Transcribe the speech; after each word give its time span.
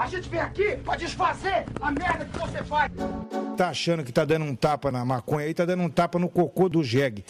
A 0.00 0.06
gente 0.06 0.30
vem 0.30 0.40
aqui 0.40 0.78
pra 0.78 0.96
desfazer 0.96 1.66
a 1.78 1.90
merda 1.90 2.24
que 2.24 2.38
você 2.38 2.64
faz. 2.64 2.90
Tá 3.54 3.68
achando 3.68 4.02
que 4.02 4.10
tá 4.10 4.24
dando 4.24 4.46
um 4.46 4.56
tapa 4.56 4.90
na 4.90 5.04
maconha 5.04 5.44
aí, 5.44 5.52
tá 5.52 5.66
dando 5.66 5.82
um 5.82 5.90
tapa 5.90 6.18
no 6.18 6.26
cocô 6.26 6.70
do 6.70 6.82
jegue. 6.82 7.22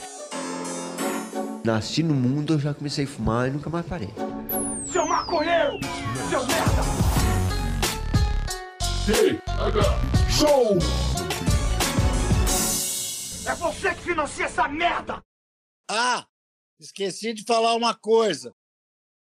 Nasci 1.64 2.04
no 2.04 2.14
mundo, 2.14 2.53
eu 2.54 2.61
já 2.61 2.72
comecei 2.72 3.06
a 3.06 3.09
fumar 3.09 3.48
e 3.48 3.51
nunca 3.51 3.69
mais 3.69 3.85
parei. 3.85 4.14
Seu 4.87 5.04
maconheiro! 5.04 5.80
Seu 6.29 6.46
merda! 6.46 6.83
Show! 10.30 10.79
É 13.50 13.55
você 13.57 13.95
que 13.96 14.02
financia 14.02 14.45
essa 14.45 14.68
merda! 14.68 15.21
Ah, 15.91 16.25
esqueci 16.79 17.34
de 17.34 17.43
falar 17.43 17.75
uma 17.75 17.96
coisa. 17.96 18.55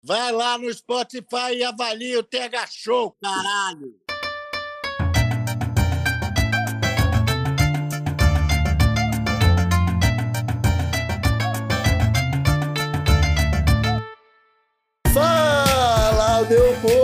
Vai 0.01 0.31
lá 0.31 0.57
no 0.57 0.73
Spotify 0.73 1.55
e 1.55 1.63
avalia 1.63 2.19
o 2.19 2.23
TH 2.23 2.67
Show, 2.71 3.17
caralho! 3.21 3.93
Fala, 15.13 16.45
meu 16.45 16.81
povo! 16.81 16.98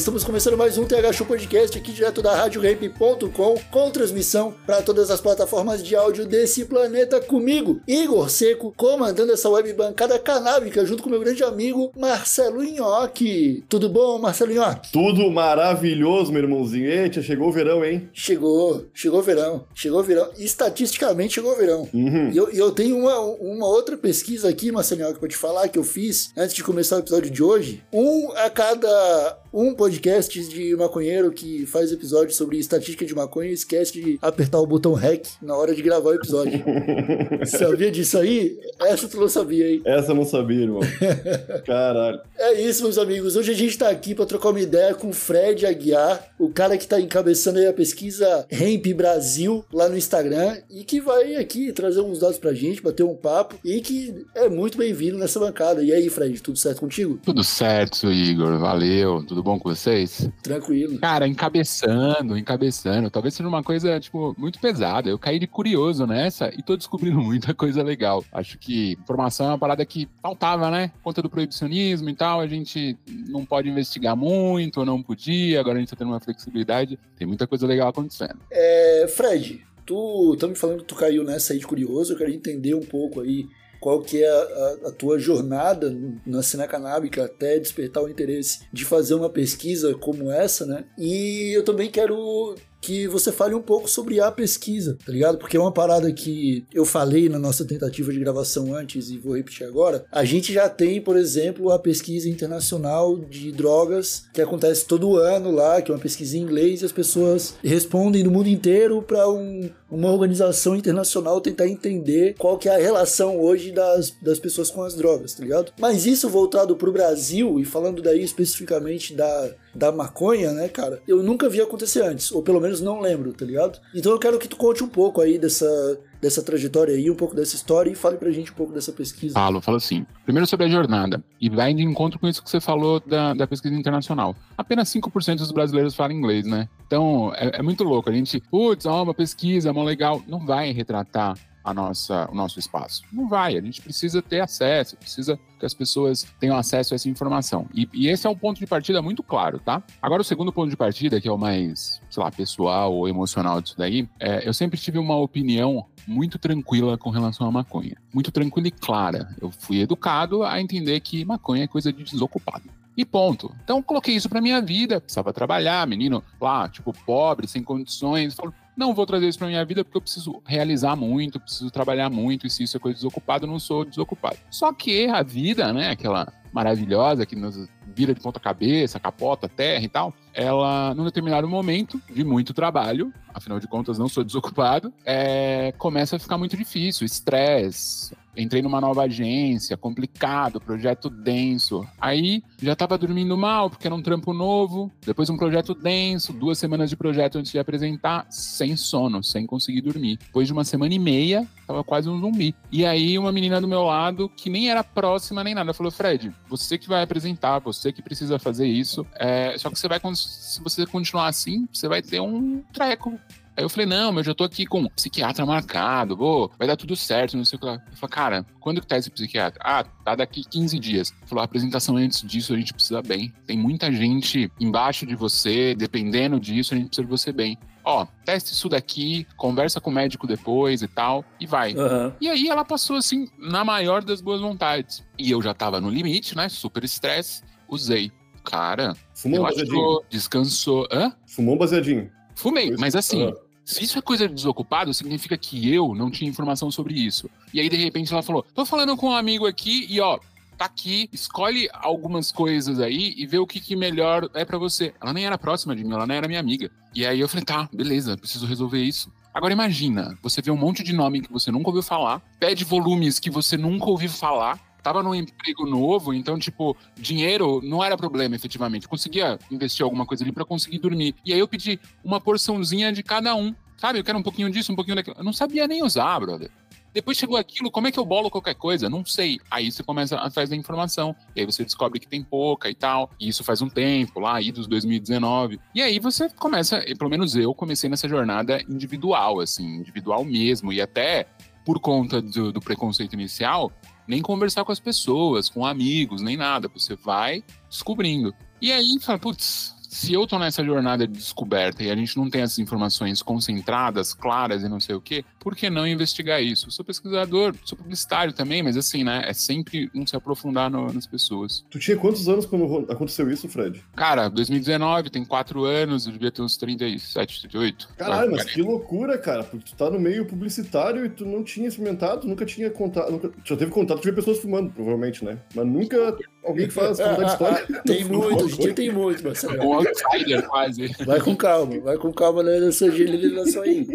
Estamos 0.00 0.24
começando 0.24 0.56
mais 0.56 0.78
um 0.78 0.86
TH 0.86 1.12
Show 1.12 1.26
Podcast 1.26 1.76
aqui 1.76 1.92
direto 1.92 2.22
da 2.22 2.34
RadioRamp.com 2.34 3.60
com 3.70 3.90
transmissão 3.90 4.54
para 4.64 4.80
todas 4.80 5.10
as 5.10 5.20
plataformas 5.20 5.82
de 5.82 5.94
áudio 5.94 6.26
desse 6.26 6.64
planeta 6.64 7.20
comigo, 7.20 7.82
Igor 7.86 8.30
Seco, 8.30 8.72
comandando 8.74 9.30
essa 9.30 9.50
web 9.50 9.70
bancada 9.74 10.18
canábica 10.18 10.86
junto 10.86 11.02
com 11.02 11.10
meu 11.10 11.20
grande 11.20 11.44
amigo 11.44 11.92
Marcelo 11.94 12.62
Nhoque. 12.62 13.62
Tudo 13.68 13.90
bom, 13.90 14.18
Marcelo 14.18 14.54
Nhoque? 14.54 14.90
Tudo 14.90 15.30
maravilhoso, 15.30 16.32
meu 16.32 16.44
irmãozinho. 16.44 16.90
Eita, 16.90 17.20
chegou 17.20 17.48
o 17.48 17.52
verão, 17.52 17.84
hein? 17.84 18.08
Chegou, 18.10 18.86
chegou 18.94 19.20
o 19.20 19.22
verão, 19.22 19.66
chegou 19.74 20.00
o 20.00 20.02
verão. 20.02 20.30
Estatisticamente 20.38 21.34
chegou 21.34 21.52
o 21.52 21.56
verão. 21.56 21.86
Uhum. 21.92 22.30
E 22.30 22.38
eu, 22.38 22.48
eu 22.48 22.72
tenho 22.72 22.96
uma, 22.96 23.20
uma 23.20 23.66
outra 23.66 23.98
pesquisa 23.98 24.48
aqui, 24.48 24.72
Marcelinho, 24.72 25.14
que 25.14 25.22
eu 25.22 25.28
te 25.28 25.36
falar, 25.36 25.68
que 25.68 25.78
eu 25.78 25.84
fiz 25.84 26.32
antes 26.38 26.54
de 26.54 26.64
começar 26.64 26.96
o 26.96 27.00
episódio 27.00 27.30
de 27.30 27.42
hoje. 27.42 27.84
Um 27.92 28.32
a 28.32 28.48
cada 28.48 29.39
um 29.52 29.74
podcast 29.74 30.48
de 30.48 30.76
maconheiro 30.76 31.30
que 31.32 31.66
faz 31.66 31.90
episódio 31.90 32.34
sobre 32.34 32.58
estatística 32.58 33.04
de 33.04 33.14
maconha 33.14 33.50
esquece 33.50 33.92
de 33.92 34.18
apertar 34.22 34.60
o 34.60 34.66
botão 34.66 34.94
REC 34.94 35.26
na 35.42 35.56
hora 35.56 35.74
de 35.74 35.82
gravar 35.82 36.10
o 36.10 36.14
episódio. 36.14 36.62
sabia 37.46 37.90
disso 37.90 38.18
aí? 38.18 38.58
Essa 38.80 39.08
tu 39.08 39.18
não 39.18 39.28
sabia, 39.28 39.70
hein? 39.70 39.82
Essa 39.84 40.12
eu 40.12 40.14
não 40.14 40.24
sabia, 40.24 40.62
irmão. 40.62 40.80
Caralho. 41.66 42.20
É 42.38 42.60
isso, 42.60 42.82
meus 42.84 42.98
amigos. 42.98 43.36
Hoje 43.36 43.50
a 43.50 43.54
gente 43.54 43.76
tá 43.76 43.88
aqui 43.88 44.14
para 44.14 44.26
trocar 44.26 44.50
uma 44.50 44.60
ideia 44.60 44.94
com 44.94 45.08
o 45.08 45.12
Fred 45.12 45.66
Aguiar, 45.66 46.32
o 46.38 46.50
cara 46.50 46.78
que 46.78 46.86
tá 46.86 47.00
encabeçando 47.00 47.58
aí 47.58 47.66
a 47.66 47.72
pesquisa 47.72 48.46
Hemp 48.50 48.86
Brasil 48.94 49.64
lá 49.72 49.88
no 49.88 49.96
Instagram 49.96 50.58
e 50.70 50.84
que 50.84 51.00
vai 51.00 51.36
aqui 51.36 51.72
trazer 51.72 52.00
uns 52.00 52.20
dados 52.20 52.38
pra 52.38 52.54
gente, 52.54 52.82
bater 52.82 53.02
um 53.02 53.14
papo 53.14 53.56
e 53.64 53.80
que 53.80 54.24
é 54.34 54.48
muito 54.48 54.78
bem-vindo 54.78 55.18
nessa 55.18 55.40
bancada. 55.40 55.82
E 55.82 55.92
aí, 55.92 56.08
Fred, 56.08 56.40
tudo 56.40 56.58
certo 56.58 56.80
contigo? 56.80 57.18
Tudo 57.24 57.42
certo, 57.42 58.10
Igor. 58.10 58.58
Valeu. 58.58 59.24
Tudo 59.26 59.39
bom 59.42 59.58
com 59.58 59.68
vocês? 59.68 60.28
Tranquilo. 60.42 60.98
Cara, 60.98 61.26
encabeçando, 61.26 62.36
encabeçando. 62.36 63.10
Talvez 63.10 63.34
seja 63.34 63.48
uma 63.48 63.62
coisa, 63.62 63.98
tipo, 64.00 64.34
muito 64.38 64.58
pesada. 64.58 65.08
Eu 65.08 65.18
caí 65.18 65.38
de 65.38 65.46
curioso 65.46 66.06
nessa 66.06 66.50
e 66.56 66.62
tô 66.62 66.76
descobrindo 66.76 67.18
muita 67.20 67.54
coisa 67.54 67.82
legal. 67.82 68.24
Acho 68.32 68.58
que 68.58 68.92
informação 68.92 69.46
é 69.46 69.48
uma 69.50 69.58
parada 69.58 69.84
que 69.84 70.08
faltava, 70.22 70.70
né? 70.70 70.88
Por 70.88 71.04
conta 71.04 71.22
do 71.22 71.30
proibicionismo 71.30 72.08
e 72.08 72.14
tal, 72.14 72.40
a 72.40 72.46
gente 72.46 72.96
não 73.28 73.44
pode 73.44 73.68
investigar 73.68 74.16
muito, 74.16 74.80
ou 74.80 74.86
não 74.86 75.02
podia, 75.02 75.60
agora 75.60 75.78
a 75.78 75.80
gente 75.80 75.90
tá 75.90 75.96
tendo 75.96 76.08
uma 76.08 76.20
flexibilidade. 76.20 76.98
Tem 77.16 77.26
muita 77.26 77.46
coisa 77.46 77.66
legal 77.66 77.88
acontecendo. 77.88 78.38
É, 78.50 79.06
Fred, 79.08 79.64
tu 79.86 80.36
tá 80.38 80.46
me 80.46 80.54
falando 80.54 80.80
que 80.80 80.84
tu 80.84 80.94
caiu 80.94 81.24
nessa 81.24 81.52
aí 81.52 81.58
de 81.58 81.66
curioso, 81.66 82.12
eu 82.12 82.18
quero 82.18 82.30
entender 82.30 82.74
um 82.74 82.80
pouco 82.80 83.20
aí 83.20 83.48
qual 83.80 84.02
que 84.02 84.22
é 84.22 84.28
a, 84.28 84.88
a, 84.88 84.92
tua 84.92 85.18
jornada 85.18 85.96
na 86.26 86.42
cena 86.42 86.68
canábica 86.68 87.24
até 87.24 87.58
despertar 87.58 88.02
o 88.02 88.08
interesse 88.08 88.60
de 88.72 88.84
fazer 88.84 89.14
uma 89.14 89.30
pesquisa 89.30 89.94
como 89.94 90.30
essa, 90.30 90.66
né? 90.66 90.84
E 90.98 91.56
eu 91.56 91.64
também 91.64 91.90
quero 91.90 92.54
que 92.80 93.06
você 93.06 93.30
fale 93.30 93.54
um 93.54 93.62
pouco 93.62 93.88
sobre 93.88 94.20
a 94.20 94.30
pesquisa, 94.30 94.96
tá 95.04 95.12
ligado? 95.12 95.38
Porque 95.38 95.56
é 95.56 95.60
uma 95.60 95.72
parada 95.72 96.10
que 96.12 96.64
eu 96.72 96.84
falei 96.84 97.28
na 97.28 97.38
nossa 97.38 97.64
tentativa 97.64 98.12
de 98.12 98.18
gravação 98.18 98.74
antes 98.74 99.10
e 99.10 99.18
vou 99.18 99.36
repetir 99.36 99.66
agora. 99.66 100.04
A 100.10 100.24
gente 100.24 100.52
já 100.52 100.68
tem, 100.68 101.00
por 101.00 101.16
exemplo, 101.16 101.70
a 101.70 101.78
pesquisa 101.78 102.28
internacional 102.28 103.16
de 103.16 103.52
drogas 103.52 104.24
que 104.32 104.40
acontece 104.40 104.86
todo 104.86 105.16
ano 105.16 105.50
lá, 105.50 105.82
que 105.82 105.90
é 105.90 105.94
uma 105.94 106.00
pesquisa 106.00 106.36
em 106.36 106.40
inglês 106.40 106.82
e 106.82 106.84
as 106.84 106.92
pessoas 106.92 107.54
respondem 107.62 108.24
do 108.24 108.30
mundo 108.30 108.48
inteiro 108.48 109.02
para 109.02 109.28
um, 109.28 109.70
uma 109.90 110.10
organização 110.10 110.74
internacional 110.74 111.40
tentar 111.40 111.68
entender 111.68 112.34
qual 112.38 112.56
que 112.56 112.68
é 112.68 112.74
a 112.74 112.78
relação 112.78 113.38
hoje 113.38 113.72
das, 113.72 114.14
das 114.22 114.38
pessoas 114.38 114.70
com 114.70 114.82
as 114.82 114.94
drogas, 114.94 115.34
tá 115.34 115.42
ligado? 115.42 115.72
Mas 115.78 116.06
isso 116.06 116.28
voltado 116.28 116.76
pro 116.76 116.92
Brasil 116.92 117.58
e 117.58 117.64
falando 117.64 118.00
daí 118.00 118.22
especificamente 118.22 119.14
da 119.14 119.50
da 119.74 119.92
maconha, 119.92 120.52
né, 120.52 120.68
cara? 120.68 121.00
Eu 121.06 121.22
nunca 121.22 121.48
vi 121.48 121.60
acontecer 121.60 122.02
antes, 122.02 122.32
ou 122.32 122.42
pelo 122.42 122.60
menos 122.60 122.80
não 122.80 123.00
lembro, 123.00 123.32
tá 123.32 123.44
ligado? 123.44 123.78
Então 123.94 124.12
eu 124.12 124.18
quero 124.18 124.38
que 124.38 124.48
tu 124.48 124.56
conte 124.56 124.82
um 124.82 124.88
pouco 124.88 125.20
aí 125.20 125.38
dessa, 125.38 125.98
dessa 126.20 126.42
trajetória 126.42 126.94
aí, 126.94 127.10
um 127.10 127.14
pouco 127.14 127.34
dessa 127.34 127.54
história 127.54 127.90
e 127.90 127.94
fale 127.94 128.16
pra 128.16 128.30
gente 128.30 128.50
um 128.50 128.54
pouco 128.54 128.72
dessa 128.72 128.92
pesquisa. 128.92 129.34
Falo, 129.34 129.60
falo 129.60 129.76
assim. 129.76 130.04
Primeiro 130.24 130.46
sobre 130.46 130.66
a 130.66 130.68
jornada, 130.68 131.22
e 131.40 131.48
vai 131.48 131.72
de 131.72 131.82
encontro 131.82 132.18
com 132.18 132.28
isso 132.28 132.42
que 132.42 132.50
você 132.50 132.60
falou 132.60 133.00
da, 133.00 133.34
da 133.34 133.46
pesquisa 133.46 133.74
internacional. 133.74 134.34
Apenas 134.56 134.92
5% 134.92 135.38
dos 135.38 135.52
brasileiros 135.52 135.94
falam 135.94 136.16
inglês, 136.16 136.44
né? 136.44 136.68
Então 136.86 137.32
é, 137.34 137.58
é 137.58 137.62
muito 137.62 137.84
louco. 137.84 138.10
A 138.10 138.12
gente, 138.12 138.40
putz, 138.50 138.86
ó, 138.86 139.02
uma 139.02 139.14
pesquisa, 139.14 139.72
mó 139.72 139.84
legal. 139.84 140.22
Não 140.26 140.44
vai 140.44 140.72
retratar 140.72 141.36
a 141.62 141.74
nossa, 141.74 142.28
o 142.30 142.34
nosso 142.34 142.58
espaço. 142.58 143.02
Não 143.12 143.28
vai, 143.28 143.56
a 143.56 143.60
gente 143.60 143.80
precisa 143.80 144.22
ter 144.22 144.40
acesso, 144.40 144.96
precisa 144.96 145.38
que 145.58 145.66
as 145.66 145.74
pessoas 145.74 146.26
tenham 146.38 146.56
acesso 146.56 146.94
a 146.94 146.96
essa 146.96 147.08
informação. 147.08 147.66
E, 147.74 147.88
e, 147.92 148.08
esse 148.08 148.26
é 148.26 148.30
um 148.30 148.36
ponto 148.36 148.58
de 148.58 148.66
partida 148.66 149.02
muito 149.02 149.22
claro, 149.22 149.58
tá? 149.58 149.82
Agora, 150.00 150.22
o 150.22 150.24
segundo 150.24 150.52
ponto 150.52 150.70
de 150.70 150.76
partida, 150.76 151.20
que 151.20 151.28
é 151.28 151.32
o 151.32 151.38
mais, 151.38 152.00
sei 152.10 152.22
lá, 152.22 152.30
pessoal 152.30 152.94
ou 152.94 153.08
emocional 153.08 153.60
disso 153.60 153.76
daí, 153.76 154.08
é, 154.18 154.48
eu 154.48 154.54
sempre 154.54 154.78
tive 154.78 154.98
uma 154.98 155.16
opinião 155.16 155.86
muito 156.06 156.38
tranquila 156.38 156.96
com 156.96 157.10
relação 157.10 157.46
à 157.46 157.50
maconha. 157.50 157.96
Muito 158.12 158.32
tranquila 158.32 158.68
e 158.68 158.70
clara. 158.70 159.34
Eu 159.40 159.50
fui 159.50 159.80
educado 159.80 160.42
a 160.42 160.60
entender 160.60 160.98
que 161.00 161.24
maconha 161.24 161.64
é 161.64 161.68
coisa 161.68 161.92
de 161.92 162.02
desocupado. 162.02 162.64
E 162.96 163.04
ponto. 163.04 163.54
Então, 163.62 163.82
coloquei 163.82 164.14
isso 164.14 164.28
pra 164.28 164.40
minha 164.40 164.60
vida. 164.60 165.00
Precisava 165.00 165.32
trabalhar, 165.32 165.86
menino 165.86 166.22
lá, 166.40 166.68
tipo, 166.68 166.92
pobre, 167.06 167.46
sem 167.46 167.62
condições. 167.62 168.34
Falo, 168.34 168.52
não 168.80 168.94
vou 168.94 169.06
trazer 169.06 169.28
isso 169.28 169.38
pra 169.38 169.46
minha 169.46 169.64
vida 169.64 169.84
porque 169.84 169.96
eu 169.96 170.00
preciso 170.00 170.42
realizar 170.44 170.96
muito, 170.96 171.38
preciso 171.38 171.70
trabalhar 171.70 172.08
muito, 172.08 172.46
e 172.46 172.50
se 172.50 172.64
isso 172.64 172.76
é 172.76 172.80
coisa 172.80 172.96
desocupado, 172.96 173.44
eu 173.44 173.50
não 173.50 173.58
sou 173.58 173.84
desocupado. 173.84 174.38
Só 174.50 174.72
que 174.72 175.06
a 175.06 175.22
vida, 175.22 175.72
né, 175.72 175.90
aquela 175.90 176.32
maravilhosa 176.52 177.24
que 177.24 177.36
nos 177.36 177.68
vira 177.94 178.14
de 178.14 178.20
ponta 178.20 178.40
cabeça, 178.40 178.98
capota, 178.98 179.48
terra 179.48 179.84
e 179.84 179.88
tal, 179.88 180.14
ela, 180.32 180.94
num 180.94 181.04
determinado 181.04 181.46
momento 181.46 182.00
de 182.12 182.24
muito 182.24 182.54
trabalho, 182.54 183.12
afinal 183.32 183.60
de 183.60 183.68
contas 183.68 183.98
não 183.98 184.08
sou 184.08 184.24
desocupado, 184.24 184.92
é, 185.04 185.72
começa 185.78 186.16
a 186.16 186.18
ficar 186.18 186.38
muito 186.38 186.56
difícil, 186.56 187.04
estresse, 187.04 188.16
entrei 188.40 188.62
numa 188.62 188.80
nova 188.80 189.02
agência, 189.02 189.76
complicado, 189.76 190.60
projeto 190.60 191.10
denso. 191.10 191.86
Aí 192.00 192.42
já 192.60 192.74
tava 192.74 192.96
dormindo 192.98 193.36
mal, 193.36 193.70
porque 193.70 193.86
era 193.86 193.94
um 193.94 194.02
trampo 194.02 194.32
novo. 194.32 194.90
Depois 195.04 195.28
um 195.30 195.36
projeto 195.36 195.74
denso, 195.74 196.32
duas 196.32 196.58
semanas 196.58 196.90
de 196.90 196.96
projeto 196.96 197.38
antes 197.38 197.52
de 197.52 197.58
apresentar, 197.58 198.26
sem 198.30 198.76
sono, 198.76 199.22
sem 199.22 199.46
conseguir 199.46 199.80
dormir. 199.80 200.18
Depois 200.18 200.46
de 200.46 200.52
uma 200.52 200.64
semana 200.64 200.94
e 200.94 200.98
meia, 200.98 201.46
tava 201.66 201.84
quase 201.84 202.08
um 202.08 202.20
zumbi. 202.20 202.54
E 202.70 202.84
aí 202.84 203.18
uma 203.18 203.32
menina 203.32 203.60
do 203.60 203.68
meu 203.68 203.82
lado, 203.82 204.28
que 204.28 204.50
nem 204.50 204.70
era 204.70 204.82
próxima 204.82 205.44
nem 205.44 205.54
nada, 205.54 205.72
falou: 205.72 205.92
Fred, 205.92 206.32
você 206.48 206.78
que 206.78 206.88
vai 206.88 207.02
apresentar, 207.02 207.58
você 207.58 207.92
que 207.92 208.02
precisa 208.02 208.38
fazer 208.38 208.66
isso. 208.66 209.06
É, 209.14 209.56
só 209.58 209.70
que 209.70 209.78
você 209.78 209.88
vai, 209.88 210.00
se 210.14 210.62
você 210.62 210.86
continuar 210.86 211.28
assim, 211.28 211.68
você 211.72 211.88
vai 211.88 212.02
ter 212.02 212.20
um 212.20 212.62
treco 212.72 213.18
Aí 213.60 213.64
eu 213.64 213.68
falei, 213.68 213.84
não, 213.84 214.10
mas 214.10 214.26
eu 214.26 214.30
já 214.30 214.34
tô 214.34 214.42
aqui 214.42 214.64
com 214.64 214.80
um 214.80 214.88
psiquiatra 214.88 215.44
marcado, 215.44 216.16
vou, 216.16 216.50
vai 216.58 216.66
dar 216.66 216.76
tudo 216.76 216.96
certo, 216.96 217.36
não 217.36 217.44
sei 217.44 217.58
o 217.58 217.60
que 217.60 217.66
lá. 217.66 217.74
Eu 217.74 217.96
falei, 217.98 218.10
cara, 218.10 218.46
quando 218.58 218.80
que 218.80 218.86
tá 218.86 218.96
esse 218.96 219.10
psiquiatra? 219.10 219.60
Ah, 219.62 219.84
tá 219.84 220.14
daqui 220.14 220.42
15 220.48 220.78
dias. 220.78 221.10
Ele 221.10 221.26
falou, 221.26 221.42
a 221.42 221.44
apresentação 221.44 221.98
antes 221.98 222.22
disso 222.22 222.54
a 222.54 222.56
gente 222.56 222.72
precisa 222.72 223.02
bem. 223.02 223.30
Tem 223.46 223.58
muita 223.58 223.92
gente 223.92 224.50
embaixo 224.58 225.04
de 225.04 225.14
você, 225.14 225.74
dependendo 225.74 226.40
disso, 226.40 226.72
a 226.72 226.78
gente 226.78 226.86
precisa 226.86 227.04
de 227.04 227.10
você 227.10 227.32
bem. 227.32 227.58
Ó, 227.84 228.06
teste 228.24 228.54
isso 228.54 228.66
daqui, 228.66 229.26
conversa 229.36 229.78
com 229.78 229.90
o 229.90 229.92
médico 229.92 230.26
depois 230.26 230.80
e 230.80 230.88
tal, 230.88 231.22
e 231.38 231.46
vai. 231.46 231.74
Uhum. 231.74 232.12
E 232.18 232.30
aí 232.30 232.48
ela 232.48 232.64
passou 232.64 232.96
assim, 232.96 233.28
na 233.38 233.62
maior 233.62 234.02
das 234.02 234.22
boas 234.22 234.40
vontades. 234.40 235.04
E 235.18 235.30
eu 235.30 235.42
já 235.42 235.52
tava 235.52 235.82
no 235.82 235.90
limite, 235.90 236.34
né? 236.34 236.48
Super 236.48 236.82
estresse, 236.82 237.42
usei. 237.68 238.10
Cara, 238.42 238.96
Fumou 239.12 239.40
um 239.40 239.42
baseadinho? 239.42 240.00
descansou. 240.08 240.88
Hã? 240.90 241.12
Fumou 241.26 241.56
um 241.56 241.58
baseadinho? 241.58 242.10
Fumei, 242.34 242.74
mas 242.78 242.96
assim, 242.96 243.24
Ah. 243.24 243.49
Se 243.64 243.84
isso 243.84 243.98
é 243.98 244.02
coisa 244.02 244.28
de 244.28 244.34
desocupado, 244.34 244.92
significa 244.92 245.36
que 245.36 245.72
eu 245.72 245.94
não 245.94 246.10
tinha 246.10 246.30
informação 246.30 246.70
sobre 246.70 246.94
isso. 246.94 247.30
E 247.52 247.60
aí, 247.60 247.68
de 247.68 247.76
repente, 247.76 248.12
ela 248.12 248.22
falou: 248.22 248.44
tô 248.54 248.64
falando 248.64 248.96
com 248.96 249.08
um 249.08 249.14
amigo 249.14 249.46
aqui 249.46 249.86
e 249.88 250.00
ó, 250.00 250.18
tá 250.60 250.66
aqui, 250.66 251.08
escolhe 251.12 251.68
algumas 251.72 252.30
coisas 252.30 252.80
aí 252.80 253.14
e 253.16 253.26
vê 253.26 253.38
o 253.38 253.46
que, 253.46 253.60
que 253.60 253.74
melhor 253.74 254.28
é 254.34 254.44
para 254.44 254.58
você. 254.58 254.92
Ela 255.00 255.12
nem 255.12 255.24
era 255.24 255.38
próxima 255.38 255.74
de 255.74 255.82
mim, 255.82 255.94
ela 255.94 256.06
nem 256.06 256.18
era 256.18 256.28
minha 256.28 256.40
amiga. 256.40 256.70
E 256.94 257.06
aí 257.06 257.18
eu 257.18 257.28
falei, 257.28 257.44
tá, 257.44 257.68
beleza, 257.72 258.16
preciso 258.16 258.46
resolver 258.46 258.82
isso. 258.82 259.10
Agora 259.32 259.52
imagina, 259.52 260.18
você 260.22 260.42
vê 260.42 260.50
um 260.50 260.56
monte 260.56 260.82
de 260.82 260.92
nome 260.92 261.22
que 261.22 261.32
você 261.32 261.50
nunca 261.50 261.68
ouviu 261.68 261.82
falar, 261.82 262.20
pede 262.38 262.64
volumes 262.64 263.18
que 263.18 263.30
você 263.30 263.56
nunca 263.56 263.86
ouviu 263.86 264.10
falar, 264.10 264.60
tava 264.82 265.02
num 265.02 265.14
emprego 265.14 265.66
novo, 265.66 266.12
então, 266.12 266.38
tipo, 266.38 266.76
dinheiro 266.96 267.60
não 267.62 267.82
era 267.82 267.96
problema, 267.96 268.34
efetivamente. 268.34 268.88
Conseguia 268.88 269.38
investir 269.50 269.84
alguma 269.84 270.06
coisa 270.06 270.24
ali 270.24 270.32
para 270.32 270.44
conseguir 270.44 270.78
dormir. 270.78 271.14
E 271.24 271.32
aí 271.32 271.38
eu 271.38 271.48
pedi 271.48 271.78
uma 272.04 272.20
porçãozinha 272.20 272.92
de 272.92 273.02
cada 273.02 273.34
um. 273.34 273.54
Sabe, 273.76 273.98
eu 273.98 274.04
quero 274.04 274.18
um 274.18 274.22
pouquinho 274.22 274.50
disso, 274.50 274.72
um 274.72 274.76
pouquinho 274.76 274.96
daquilo. 274.96 275.16
Eu 275.18 275.24
não 275.24 275.32
sabia 275.32 275.66
nem 275.66 275.82
usar, 275.82 276.18
brother. 276.20 276.50
Depois 276.92 277.16
chegou 277.16 277.36
aquilo, 277.36 277.70
como 277.70 277.86
é 277.86 277.92
que 277.92 277.98
eu 277.98 278.04
bolo 278.04 278.30
qualquer 278.30 278.54
coisa? 278.54 278.90
Não 278.90 279.04
sei. 279.04 279.38
Aí 279.50 279.70
você 279.70 279.82
começa 279.82 280.16
atrás 280.16 280.50
da 280.50 280.56
informação. 280.56 281.14
E 281.36 281.40
aí 281.40 281.46
você 281.46 281.64
descobre 281.64 282.00
que 282.00 282.08
tem 282.08 282.22
pouca 282.22 282.68
e 282.68 282.74
tal. 282.74 283.10
E 283.18 283.28
isso 283.28 283.44
faz 283.44 283.62
um 283.62 283.68
tempo, 283.68 284.18
lá 284.18 284.36
aí 284.36 284.50
dos 284.50 284.66
2019. 284.66 285.60
E 285.74 285.80
aí 285.82 285.98
você 286.00 286.28
começa, 286.30 286.84
pelo 286.98 287.10
menos 287.10 287.36
eu 287.36 287.54
comecei 287.54 287.88
nessa 287.88 288.08
jornada 288.08 288.60
individual, 288.68 289.40
assim, 289.40 289.76
individual 289.76 290.24
mesmo. 290.24 290.72
E 290.72 290.80
até 290.80 291.26
por 291.64 291.78
conta 291.78 292.20
do, 292.20 292.52
do 292.52 292.60
preconceito 292.60 293.12
inicial, 293.12 293.70
nem 294.10 294.20
conversar 294.20 294.64
com 294.64 294.72
as 294.72 294.80
pessoas, 294.80 295.48
com 295.48 295.64
amigos, 295.64 296.20
nem 296.20 296.36
nada. 296.36 296.68
Você 296.74 296.96
vai 296.96 297.44
descobrindo. 297.68 298.34
E 298.60 298.72
aí 298.72 298.98
fala, 299.00 299.20
putz, 299.20 299.72
se 299.88 300.12
eu 300.12 300.26
tô 300.26 300.36
nessa 300.36 300.64
jornada 300.64 301.06
de 301.06 301.12
descoberta 301.12 301.84
e 301.84 301.90
a 301.90 301.94
gente 301.94 302.16
não 302.16 302.28
tem 302.28 302.42
essas 302.42 302.58
informações 302.58 303.22
concentradas, 303.22 304.12
claras 304.12 304.62
e 304.64 304.68
não 304.68 304.80
sei 304.80 304.96
o 304.96 305.00
quê, 305.00 305.24
por 305.40 305.56
que 305.56 305.70
não 305.70 305.86
investigar 305.86 306.42
isso? 306.42 306.66
Eu 306.66 306.70
sou 306.70 306.84
pesquisador, 306.84 307.54
sou 307.64 307.76
publicitário 307.76 308.32
também, 308.32 308.62
mas 308.62 308.76
assim, 308.76 309.02
né? 309.02 309.22
É 309.26 309.32
sempre 309.32 309.90
um 309.94 310.06
se 310.06 310.14
aprofundar 310.14 310.70
no, 310.70 310.92
nas 310.92 311.06
pessoas. 311.06 311.64
Tu 311.70 311.78
tinha 311.78 311.96
quantos 311.96 312.28
anos 312.28 312.44
quando 312.44 312.86
aconteceu 312.92 313.28
isso, 313.30 313.48
Fred? 313.48 313.82
Cara, 313.96 314.28
2019, 314.28 315.10
tem 315.10 315.24
quatro 315.24 315.64
anos, 315.64 316.06
eu 316.06 316.12
devia 316.12 316.30
ter 316.30 316.42
uns 316.42 316.56
37, 316.58 317.40
38. 317.40 317.88
Caralho, 317.96 318.32
mas 318.32 318.44
que 318.44 318.60
loucura, 318.60 319.16
cara. 319.16 319.42
Porque 319.42 319.70
tu 319.70 319.74
tá 319.74 319.90
no 319.90 319.98
meio 319.98 320.26
publicitário 320.26 321.06
e 321.06 321.08
tu 321.08 321.24
não 321.24 321.42
tinha 321.42 321.66
experimentado, 321.66 322.28
nunca 322.28 322.44
tinha 322.44 322.70
contato. 322.70 323.10
Nunca... 323.10 323.32
Já 323.42 323.56
teve 323.56 323.70
contato, 323.70 324.02
de 324.02 324.12
pessoas 324.12 324.38
fumando, 324.38 324.70
provavelmente, 324.70 325.24
né? 325.24 325.38
Mas 325.54 325.66
nunca 325.66 326.16
alguém 326.44 326.68
que 326.68 326.74
faz 326.74 326.98
contar 326.98 327.26
história. 327.26 327.66
tem 327.86 328.04
muito, 328.04 328.44
a 328.44 328.48
gente 328.48 328.72
tem 328.74 328.92
muito, 328.92 329.24
Marcelo. 329.24 329.62
Um 329.62 329.74
outsider, 329.74 330.46
quase. 330.46 330.94
Vai 331.04 331.20
com 331.20 331.34
calma, 331.34 331.80
vai 331.80 331.96
com 331.96 332.12
calma 332.12 332.42
nessa 332.42 332.90
gelificação 332.90 333.62
aí. 333.62 333.86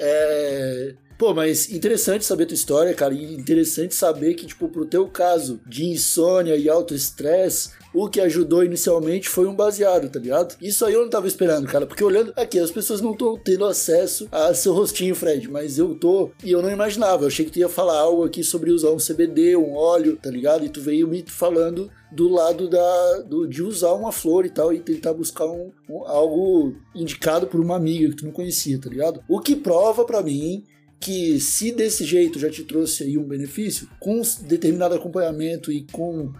É... 0.00 0.53
呃 0.54 0.92
Pô, 1.16 1.32
mas 1.32 1.70
interessante 1.70 2.24
saber 2.24 2.46
tua 2.46 2.54
história, 2.54 2.92
cara, 2.94 3.14
e 3.14 3.34
interessante 3.34 3.94
saber 3.94 4.34
que, 4.34 4.46
tipo, 4.46 4.68
pro 4.68 4.84
teu 4.84 5.06
caso 5.06 5.60
de 5.66 5.84
insônia 5.84 6.56
e 6.56 6.68
autoestresse, 6.68 7.70
o 7.94 8.08
que 8.08 8.20
ajudou 8.20 8.64
inicialmente 8.64 9.28
foi 9.28 9.46
um 9.46 9.54
baseado, 9.54 10.10
tá 10.10 10.18
ligado? 10.18 10.56
Isso 10.60 10.84
aí 10.84 10.94
eu 10.94 11.02
não 11.02 11.08
tava 11.08 11.28
esperando, 11.28 11.68
cara, 11.68 11.86
porque 11.86 12.02
olhando 12.02 12.32
aqui, 12.34 12.58
as 12.58 12.70
pessoas 12.70 13.00
não 13.00 13.12
estão 13.12 13.38
tendo 13.38 13.64
acesso 13.64 14.28
a 14.32 14.52
seu 14.52 14.72
rostinho, 14.74 15.14
Fred, 15.14 15.48
mas 15.48 15.78
eu 15.78 15.94
tô, 15.94 16.32
e 16.42 16.50
eu 16.50 16.60
não 16.60 16.70
imaginava, 16.70 17.22
eu 17.22 17.28
achei 17.28 17.44
que 17.44 17.52
tu 17.52 17.60
ia 17.60 17.68
falar 17.68 17.98
algo 17.98 18.24
aqui 18.24 18.42
sobre 18.42 18.72
usar 18.72 18.90
um 18.90 18.96
CBD, 18.96 19.56
um 19.56 19.76
óleo, 19.76 20.18
tá 20.20 20.30
ligado? 20.30 20.64
E 20.64 20.68
tu 20.68 20.80
veio 20.80 21.06
me 21.06 21.24
falando 21.26 21.88
do 22.10 22.28
lado 22.28 22.68
da, 22.68 23.18
do, 23.20 23.46
de 23.46 23.62
usar 23.62 23.92
uma 23.92 24.10
flor 24.10 24.44
e 24.44 24.50
tal 24.50 24.72
e 24.72 24.80
tentar 24.80 25.12
buscar 25.12 25.46
um, 25.46 25.70
um, 25.88 26.04
algo 26.04 26.74
indicado 26.94 27.46
por 27.46 27.60
uma 27.60 27.76
amiga 27.76 28.08
que 28.08 28.16
tu 28.16 28.24
não 28.24 28.32
conhecia, 28.32 28.80
tá 28.80 28.90
ligado? 28.90 29.22
O 29.28 29.38
que 29.40 29.54
prova 29.54 30.04
para 30.04 30.22
mim 30.22 30.64
que 31.04 31.38
se 31.38 31.70
desse 31.70 32.02
jeito 32.02 32.38
já 32.38 32.48
te 32.48 32.64
trouxe 32.64 33.02
aí 33.02 33.18
um 33.18 33.24
benefício, 33.24 33.86
com 34.00 34.22
determinado 34.40 34.94
acompanhamento 34.94 35.70
e 35.70 35.86
com 35.92 36.32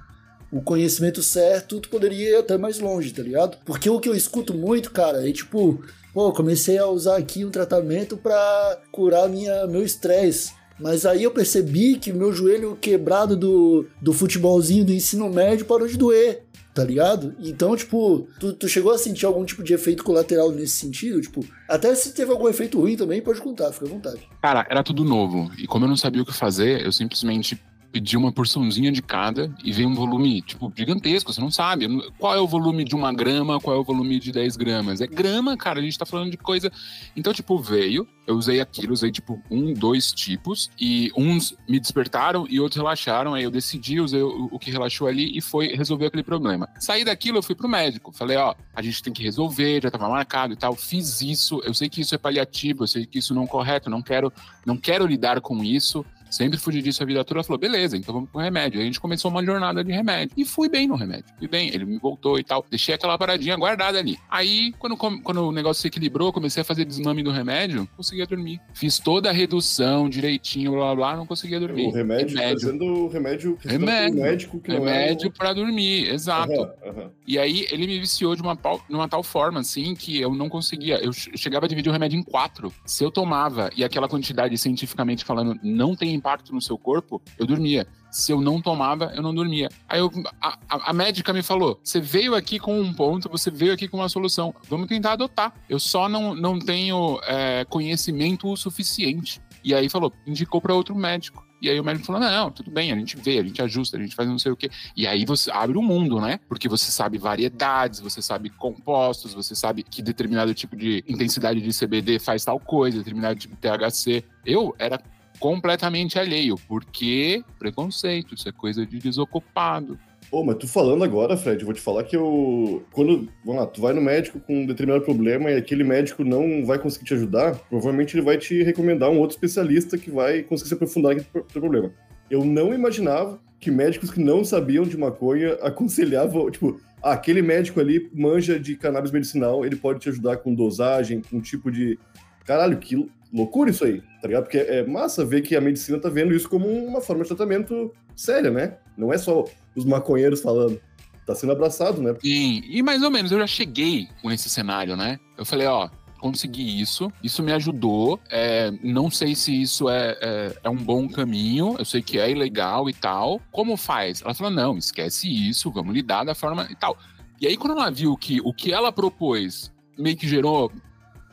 o 0.51 0.63
conhecimento 0.63 1.23
certo, 1.23 1.81
tu 1.81 1.91
poderia 1.91 2.31
ir 2.31 2.37
até 2.37 2.57
mais 2.57 2.79
longe, 2.79 3.13
tá 3.13 3.23
ligado? 3.23 3.59
Porque 3.67 3.91
o 3.91 4.01
que 4.01 4.09
eu 4.09 4.15
escuto 4.15 4.55
muito, 4.55 4.91
cara, 4.91 5.29
é 5.29 5.31
tipo, 5.31 5.85
pô, 6.15 6.33
comecei 6.33 6.79
a 6.79 6.87
usar 6.87 7.19
aqui 7.19 7.45
um 7.45 7.51
tratamento 7.51 8.17
para 8.17 8.81
curar 8.91 9.29
minha, 9.29 9.67
meu 9.67 9.83
estresse. 9.83 10.55
Mas 10.81 11.05
aí 11.05 11.25
eu 11.25 11.31
percebi 11.31 11.99
que 11.99 12.11
meu 12.11 12.33
joelho 12.33 12.75
quebrado 12.81 13.37
do, 13.37 13.87
do 14.01 14.15
futebolzinho 14.15 14.87
do 14.87 14.95
ensino 14.95 15.29
médio 15.29 15.67
parou 15.67 15.87
de 15.87 15.99
doer, 15.99 16.44
tá 16.75 16.83
ligado? 16.83 17.35
Então, 17.39 17.77
tipo, 17.77 18.27
tu, 18.41 18.53
tu 18.53 18.69
chegou 18.69 18.93
a 18.93 18.99
sentir 18.99 19.25
algum 19.25 19.45
tipo 19.45 19.63
de 19.63 19.73
efeito 19.73 20.03
colateral 20.03 20.51
nesse 20.51 20.77
sentido? 20.77 21.21
Tipo, 21.21 21.47
até 21.69 21.95
se 21.95 22.13
teve 22.13 22.33
algum 22.33 22.49
efeito 22.49 22.81
ruim 22.81 22.97
também, 22.97 23.23
pode 23.23 23.41
contar, 23.41 23.73
fica 23.73 23.87
à 23.87 23.89
vontade. 23.89 24.29
Cara, 24.43 24.67
era 24.69 24.83
tudo 24.83 25.05
novo. 25.05 25.51
E 25.57 25.69
como 25.69 25.85
eu 25.85 25.89
não 25.89 25.97
sabia 25.97 26.21
o 26.21 26.27
que 26.27 26.33
fazer, 26.33 26.85
eu 26.85 26.91
simplesmente 26.91 27.63
pedir 27.95 28.17
uma 28.17 28.33
porçãozinha 28.33 28.91
de 28.91 29.01
cada 29.01 29.55
e 29.63 29.71
veio 29.71 29.89
um 29.89 29.95
volume, 29.95 30.43
tipo, 30.43 30.73
gigantesco, 30.77 31.33
você 31.33 31.41
não 31.41 31.53
sabe 31.53 31.87
qual 32.19 32.35
é 32.35 32.41
o 32.41 32.47
volume 32.47 32.83
de 32.83 32.97
uma 32.97 33.13
grama, 33.13 33.61
qual 33.61 33.77
é 33.77 33.79
o 33.79 33.85
volume 33.85 34.19
de 34.19 34.33
10 34.33 34.57
gramas. 34.57 35.01
É 35.01 35.07
grama, 35.07 35.57
cara, 35.57 35.79
a 35.79 35.83
gente 35.83 35.97
tá 35.97 36.05
falando 36.05 36.29
de 36.29 36.37
coisa. 36.37 36.73
Então, 37.15 37.33
tipo, 37.33 37.57
veio, 37.57 38.05
eu 38.27 38.35
usei 38.35 38.61
aquilo, 38.61 38.93
usei, 38.93 39.13
tipo, 39.13 39.41
um, 39.49 39.73
dois 39.73 40.13
tipos, 40.13 40.73
e 40.77 41.13
uns 41.17 41.57
me 41.69 41.79
despertaram 41.79 42.49
e 42.51 42.59
outros 42.59 42.79
relaxaram. 42.79 43.33
Aí 43.33 43.45
eu 43.45 43.51
decidi, 43.51 44.01
usei 44.01 44.23
o, 44.23 44.49
o 44.51 44.59
que 44.59 44.73
relaxou 44.73 45.07
ali 45.07 45.39
e 45.39 45.41
foi 45.41 45.69
resolver 45.69 46.07
aquele 46.07 46.25
problema. 46.25 46.69
Saí 46.81 47.05
daquilo, 47.05 47.39
eu 47.39 47.45
fui 47.45 47.55
pro 47.55 47.69
médico. 47.69 48.11
Falei, 48.11 48.37
ó, 48.37 48.57
a 48.75 48.83
gente 48.83 49.05
tem 49.05 49.13
que 49.13 49.23
resolver, 49.23 49.81
já 49.81 49.91
tava 49.93 50.09
marcado 50.09 50.53
e 50.53 50.57
tal. 50.57 50.75
Fiz 50.75 51.21
isso, 51.21 51.63
eu 51.65 51.73
sei 51.73 51.89
que 51.89 52.01
isso 52.01 52.13
é 52.13 52.19
paliativo, 52.19 52.83
eu 52.83 52.89
sei 52.89 53.07
que 53.07 53.21
isso 53.21 53.33
não 53.33 53.45
é 53.45 53.47
correto, 53.47 53.89
não 53.89 54.03
quero, 54.03 54.33
não 54.67 54.77
quero 54.77 55.07
lidar 55.07 55.41
com 55.41 55.63
isso 55.63 56.05
sempre 56.37 56.59
fugi 56.59 56.83
disso 56.83 57.03
a 57.03 57.07
vida 57.07 57.25
toda. 57.25 57.39
Ela 57.39 57.45
falou, 57.45 57.59
beleza, 57.59 57.97
então 57.97 58.15
vamos 58.15 58.31
pro 58.31 58.41
remédio. 58.41 58.79
Aí 58.79 58.85
a 58.85 58.87
gente 58.87 59.01
começou 59.01 59.31
uma 59.31 59.45
jornada 59.45 59.85
de 59.85 59.93
remédio. 59.93 60.35
E 60.37 60.45
fui 60.45 60.69
bem 60.69 60.87
no 60.87 60.97
remédio. 60.97 61.27
Fui 61.39 61.49
bem, 61.49 61.69
ele 61.69 61.85
me 61.85 61.99
voltou 61.99 62.39
e 62.39 62.45
tal. 62.45 62.65
Deixei 62.69 62.95
aquela 62.95 63.17
paradinha 63.17 63.57
guardada 63.57 63.99
ali. 63.99 64.19
Aí, 64.29 64.73
quando, 64.79 64.97
quando 64.97 65.49
o 65.49 65.53
negócio 65.53 65.81
se 65.81 65.89
equilibrou, 65.89 66.33
comecei 66.33 66.61
a 66.63 66.65
fazer 66.65 66.85
desmame 66.85 67.23
do 67.23 67.31
remédio, 67.31 67.89
conseguia 67.97 68.27
dormir. 68.27 68.61
Fiz 68.73 68.99
toda 68.99 69.31
a 69.31 69.33
redução 69.33 70.09
direitinho, 70.09 70.73
blá 70.73 70.95
blá, 70.95 71.17
não 71.17 71.27
conseguia 71.27 71.61
dormir. 71.61 71.89
O 71.89 71.93
remédio, 71.93 72.37
remédio. 72.37 72.61
fazendo 72.61 73.09
remédio, 73.09 73.59
remédio 73.65 74.25
médico 74.35 74.61
que 74.61 74.73
remédio 74.73 75.27
não 75.27 75.35
é... 75.35 75.39
pra 75.39 75.53
dormir, 75.53 76.09
exato. 76.09 76.53
Uhum, 76.53 77.03
uhum. 77.03 77.11
E 77.27 77.39
aí 77.39 77.67
ele 77.71 77.87
me 77.87 77.99
viciou 78.01 78.35
de 78.35 78.43
uma, 78.43 78.59
uma 78.89 79.09
tal 79.09 79.23
forma, 79.23 79.61
assim, 79.61 79.95
que 79.95 80.21
eu 80.21 80.35
não 80.35 80.49
conseguia. 80.49 80.97
Eu 80.97 81.13
chegava 81.13 81.67
a 81.67 81.69
dividir 81.69 81.91
o 81.91 81.93
remédio 81.93 82.19
em 82.19 82.23
quatro. 82.23 82.73
Se 82.85 83.05
eu 83.05 83.11
tomava, 83.11 83.71
e 83.77 83.85
aquela 83.85 84.09
quantidade 84.09 84.57
cientificamente 84.59 85.25
falando 85.25 85.59
não 85.63 85.95
tem 85.95 86.15
impacto 86.25 86.55
no 86.55 86.61
seu 86.61 86.79
corpo, 86.79 87.21
eu 87.39 87.47
dormia. 87.47 87.87
Se 88.11 88.33
eu 88.33 88.41
não 88.41 88.63
tomava, 88.63 89.13
eu 89.15 89.23
não 89.23 89.35
dormia. 89.35 89.69
Aí 89.89 89.99
eu, 89.99 90.11
a, 90.41 90.57
a, 90.69 90.93
médica 90.93 91.33
me 91.33 91.43
falou: 91.43 91.79
você 91.83 92.01
veio 92.01 92.35
aqui 92.35 92.59
com 92.59 92.81
um 92.81 92.95
ponto, 92.95 93.29
você 93.29 93.51
veio 93.51 93.73
aqui 93.73 93.89
com 93.89 93.99
uma 93.99 94.09
solução. 94.09 94.55
Vamos 94.69 94.89
tentar 94.89 95.13
adotar. 95.13 95.53
Eu 95.69 95.79
só 95.79 96.09
não, 96.09 96.35
não 96.35 96.59
tenho 96.59 97.21
é, 97.25 97.65
conhecimento 97.69 98.49
o 98.49 98.57
suficiente. 98.57 99.43
E 99.65 99.75
aí 99.75 99.89
falou, 99.89 100.13
indicou 100.27 100.61
para 100.61 100.75
outro 100.75 100.95
médico. 100.95 101.45
E 101.61 101.71
aí 101.71 101.81
o 101.81 101.85
médico 101.85 102.07
falou: 102.07 102.21
não, 102.21 102.51
tudo 102.51 102.71
bem, 102.71 102.93
a 102.93 102.97
gente 102.97 103.17
vê, 103.17 103.39
a 103.39 103.43
gente 103.43 103.61
ajusta, 103.61 103.97
a 103.97 104.01
gente 104.01 104.15
faz 104.15 104.29
não 104.29 104.39
sei 104.39 104.53
o 104.53 104.57
quê. 104.57 104.71
E 104.97 105.07
aí 105.07 105.25
você 105.25 105.51
abre 105.51 105.77
o 105.77 105.83
mundo, 105.83 106.21
né? 106.21 106.39
Porque 106.49 106.69
você 106.69 106.93
sabe 106.93 107.19
variedades, 107.19 108.01
você 108.01 108.23
sabe 108.23 108.49
compostos, 108.51 109.35
você 109.35 109.55
sabe 109.55 109.83
que 109.83 110.03
determinado 110.03 110.55
tipo 110.55 110.77
de 110.77 111.03
intensidade 111.09 111.61
de 111.61 111.71
CBD 111.71 112.19
faz 112.19 112.45
tal 112.45 112.61
coisa, 112.61 112.99
determinado 112.99 113.41
tipo 113.41 113.57
de 113.57 113.61
THC. 113.61 114.23
Eu 114.45 114.75
era 114.79 115.01
completamente 115.45 116.19
alheio, 116.19 116.57
porque 116.67 117.45
preconceito, 117.59 118.35
isso 118.35 118.49
é 118.49 118.53
coisa 118.53 118.87
de 118.87 118.99
desocupado. 118.99 119.99
Pô, 120.31 120.43
mas 120.43 120.57
tu 120.57 120.67
falando 120.67 121.05
agora, 121.05 121.37
Fred, 121.37 121.63
vou 121.67 121.75
te 121.75 121.83
falar 121.83 122.03
que 122.05 122.17
eu. 122.17 122.83
Quando. 122.93 123.29
Vamos 123.45 123.61
lá, 123.61 123.67
tu 123.67 123.83
vai 123.83 123.93
no 123.93 124.01
médico 124.01 124.41
com 124.41 124.63
um 124.63 124.67
determinado 124.67 125.05
problema 125.05 125.51
e 125.51 125.57
aquele 125.57 125.85
médico 125.85 126.25
não 126.25 126.65
vai 126.65 126.79
conseguir 126.79 127.05
te 127.05 127.13
ajudar, 127.13 127.57
provavelmente 127.69 128.17
ele 128.17 128.25
vai 128.25 128.39
te 128.39 128.63
recomendar 128.63 129.11
um 129.11 129.19
outro 129.19 129.37
especialista 129.37 129.99
que 129.99 130.11
vai 130.11 130.43
conseguir 130.43 130.69
se 130.69 130.75
aprofundar 130.77 131.15
naquele 131.15 131.45
problema. 131.53 131.93
Eu 132.31 132.43
não 132.43 132.73
imaginava 132.73 133.39
que 133.61 133.71
médicos 133.71 134.11
que 134.11 134.25
não 134.25 134.47
sabiam 134.47 134.85
de 134.85 134.97
maconha 134.97 135.59
aconselhavam, 135.61 136.51
tipo, 136.51 136.81
ah, 137.03 137.13
aquele 137.13 137.43
médico 137.43 137.81
ali 137.81 138.11
manja 138.15 138.59
de 138.59 138.77
cannabis 138.77 139.11
medicinal, 139.11 139.63
ele 139.63 139.77
pode 139.77 140.01
te 140.01 140.09
ajudar 140.09 140.39
com 140.39 140.55
dosagem, 140.55 141.21
com 141.21 141.39
tipo 141.39 141.71
de. 141.71 141.99
Caralho, 142.47 142.79
que 142.79 143.11
loucura 143.35 143.71
isso 143.71 143.85
aí, 143.85 144.01
tá 144.23 144.29
ligado? 144.29 144.45
Porque 144.45 144.59
é 144.59 144.87
massa 144.87 145.25
ver 145.25 145.43
que 145.43 145.57
a 145.57 145.61
medicina 145.61 145.99
tá 145.99 146.09
vendo 146.09 146.33
isso 146.33 146.49
como 146.49 146.69
uma 146.69 147.01
forma 147.01 147.25
de 147.25 147.29
tratamento 147.29 147.93
séria, 148.15 148.51
né? 148.51 148.77
Não 148.97 149.13
é 149.13 149.19
só 149.19 149.45
os 149.75 149.85
maconheiros 149.85 150.41
falando. 150.41 150.81
Tá 151.27 151.35
sendo 151.35 151.53
abraçado, 151.53 152.01
né? 152.01 152.15
Sim, 152.21 152.63
e 152.69 152.83
mais 152.83 153.03
ou 153.03 153.11
menos 153.11 153.33
eu 153.33 153.39
já 153.39 153.47
cheguei 153.47 154.09
com 154.23 154.31
esse 154.31 154.49
cenário, 154.49 154.95
né? 154.95 155.19
Eu 155.39 155.45
falei, 155.45 155.67
ó, 155.67 155.89
consegui 156.21 156.81
isso, 156.81 157.11
isso 157.23 157.43
me 157.43 157.53
ajudou. 157.53 158.21
É, 158.31 158.71
não 158.83 159.11
sei 159.11 159.35
se 159.35 159.61
isso 159.61 159.89
é, 159.89 160.17
é, 160.21 160.57
é, 160.63 160.71
um 160.71 160.77
bom 160.77 161.09
caminho, 161.09 161.77
eu 161.79 161.85
sei 161.85 162.03
que 162.03 162.19
é 162.19 162.31
ilegal 162.31 162.89
e 162.89 162.95
tal. 162.95 163.41
Como 163.51 163.77
faz? 163.77 164.23
Ela 164.23 164.35
falou: 164.35 164.53
não, 164.53 164.79
esquece 164.79 165.29
isso, 165.29 165.71
vamos 165.71 165.95
lidar 165.95 166.25
da 166.25 166.35
forma 166.35 166.69
e 166.71 166.77
tal. 166.77 166.97
E 167.41 167.47
aí, 167.47 167.57
quando 167.57 167.79
ela 167.79 167.91
viu 167.91 168.17
que 168.17 168.41
o 168.43 168.55
que 168.55 168.73
ela 168.73 168.93
propôs 168.93 169.73
meio 169.99 170.17
que 170.17 170.29
gerou 170.29 170.73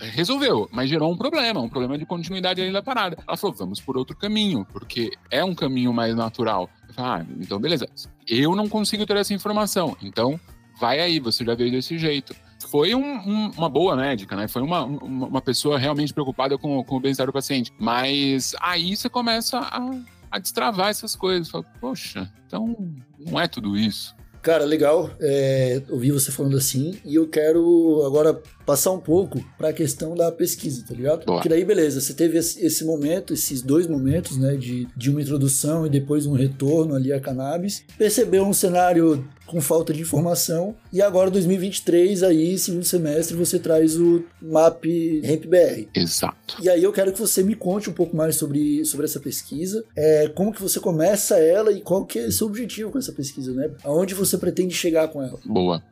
resolveu, 0.09 0.67
mas 0.71 0.89
gerou 0.89 1.11
um 1.11 1.17
problema, 1.17 1.59
um 1.59 1.69
problema 1.69 1.97
de 1.97 2.05
continuidade 2.05 2.61
ali 2.61 2.71
da 2.71 2.81
parada. 2.81 3.17
Ela 3.27 3.37
falou, 3.37 3.55
vamos 3.55 3.79
por 3.79 3.97
outro 3.97 4.15
caminho, 4.15 4.65
porque 4.71 5.11
é 5.29 5.43
um 5.43 5.53
caminho 5.53 5.93
mais 5.93 6.15
natural. 6.15 6.69
Ah, 6.97 7.23
então 7.39 7.59
beleza. 7.59 7.87
Eu 8.27 8.55
não 8.55 8.67
consigo 8.67 9.05
ter 9.05 9.17
essa 9.17 9.33
informação. 9.33 9.95
Então, 10.01 10.39
vai 10.79 10.99
aí, 10.99 11.19
você 11.19 11.45
já 11.45 11.55
veio 11.55 11.71
desse 11.71 11.97
jeito. 11.97 12.35
Foi 12.69 12.93
um, 12.95 13.03
um, 13.03 13.51
uma 13.57 13.69
boa 13.69 13.95
médica, 13.95 14.35
né? 14.35 14.47
Foi 14.47 14.61
uma, 14.61 14.83
uma, 14.83 15.27
uma 15.27 15.41
pessoa 15.41 15.77
realmente 15.77 16.13
preocupada 16.13 16.57
com, 16.57 16.83
com 16.83 16.95
o 16.95 16.99
bem-estar 16.99 17.25
do 17.25 17.33
paciente. 17.33 17.71
Mas 17.79 18.55
aí 18.59 18.95
você 18.95 19.09
começa 19.09 19.59
a, 19.59 19.89
a 20.31 20.39
destravar 20.39 20.89
essas 20.89 21.15
coisas. 21.15 21.49
Fala, 21.49 21.63
Poxa, 21.79 22.31
então 22.45 22.75
não 23.19 23.39
é 23.39 23.47
tudo 23.47 23.77
isso. 23.77 24.15
Cara, 24.41 24.65
legal 24.65 25.11
é, 25.19 25.81
ouvir 25.89 26.11
você 26.11 26.31
falando 26.31 26.57
assim. 26.57 26.97
E 27.05 27.15
eu 27.15 27.27
quero 27.27 28.03
agora 28.05 28.41
passar 28.65 28.91
um 28.91 28.99
pouco 28.99 29.43
para 29.57 29.69
a 29.69 29.73
questão 29.73 30.15
da 30.15 30.31
pesquisa, 30.31 30.83
tá 30.87 30.93
ligado? 30.93 31.25
Boa. 31.25 31.37
Porque 31.37 31.49
daí, 31.49 31.63
beleza, 31.63 32.01
você 32.01 32.13
teve 32.13 32.37
esse, 32.37 32.83
momento, 32.83 33.33
esses 33.33 33.61
dois 33.61 33.85
momentos, 33.85 34.37
né, 34.37 34.55
de, 34.55 34.87
de 34.95 35.09
uma 35.09 35.21
introdução 35.21 35.85
e 35.85 35.89
depois 35.89 36.25
um 36.25 36.33
retorno 36.33 36.95
ali 36.95 37.13
a 37.13 37.19
cannabis. 37.19 37.83
Percebeu 37.97 38.43
um 38.43 38.53
cenário 38.53 39.27
com 39.51 39.59
falta 39.59 39.93
de 39.93 40.01
informação. 40.01 40.73
E 40.93 41.01
agora, 41.01 41.29
2023, 41.29 42.23
aí, 42.23 42.57
segundo 42.57 42.85
semestre, 42.85 43.35
você 43.35 43.59
traz 43.59 43.97
o 43.97 44.23
MAP 44.41 44.85
Hemp 45.23 45.45
BR. 45.45 45.87
Exato. 45.93 46.55
E 46.61 46.69
aí 46.69 46.81
eu 46.81 46.93
quero 46.93 47.11
que 47.11 47.19
você 47.19 47.43
me 47.43 47.53
conte 47.53 47.89
um 47.89 47.93
pouco 47.93 48.15
mais 48.15 48.37
sobre, 48.37 48.85
sobre 48.85 49.05
essa 49.05 49.19
pesquisa, 49.19 49.83
é, 49.95 50.29
como 50.29 50.53
que 50.53 50.61
você 50.61 50.79
começa 50.79 51.37
ela 51.37 51.71
e 51.71 51.81
qual 51.81 52.05
que 52.05 52.19
é 52.19 52.25
o 52.27 52.31
seu 52.31 52.47
objetivo 52.47 52.91
com 52.91 52.97
essa 52.97 53.11
pesquisa, 53.11 53.53
né? 53.53 53.69
Aonde 53.83 54.15
você 54.15 54.37
pretende 54.37 54.73
chegar 54.73 55.09
com 55.09 55.21
ela? 55.21 55.37
Boa. 55.45 55.83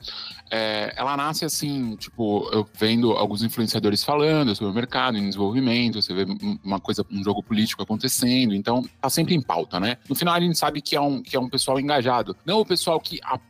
É, 0.51 0.93
ela 0.97 1.15
nasce 1.15 1.45
assim, 1.45 1.95
tipo, 1.95 2.49
eu 2.51 2.67
vendo 2.73 3.11
alguns 3.11 3.43
influenciadores 3.43 4.03
falando 4.03 4.55
sobre 4.55 4.71
o 4.71 4.75
mercado 4.75 5.17
em 5.17 5.25
desenvolvimento, 5.25 6.01
você 6.01 6.13
vê 6.13 6.25
uma 6.63 6.79
coisa, 6.79 7.05
um 7.11 7.23
jogo 7.23 7.43
político 7.43 7.83
acontecendo, 7.83 8.55
então 8.55 8.83
tá 8.99 9.09
sempre 9.09 9.35
em 9.35 9.41
pauta, 9.41 9.79
né? 9.79 9.97
No 10.07 10.15
final 10.15 10.33
a 10.33 10.39
gente 10.39 10.57
sabe 10.57 10.81
que 10.81 10.95
é 10.95 11.01
um, 11.01 11.21
que 11.21 11.35
é 11.35 11.39
um 11.39 11.49
pessoal 11.49 11.79
engajado, 11.79 12.35
não 12.43 12.59
o 12.59 12.65
pessoal 12.65 12.99
que 12.99 13.19
apoia 13.21 13.48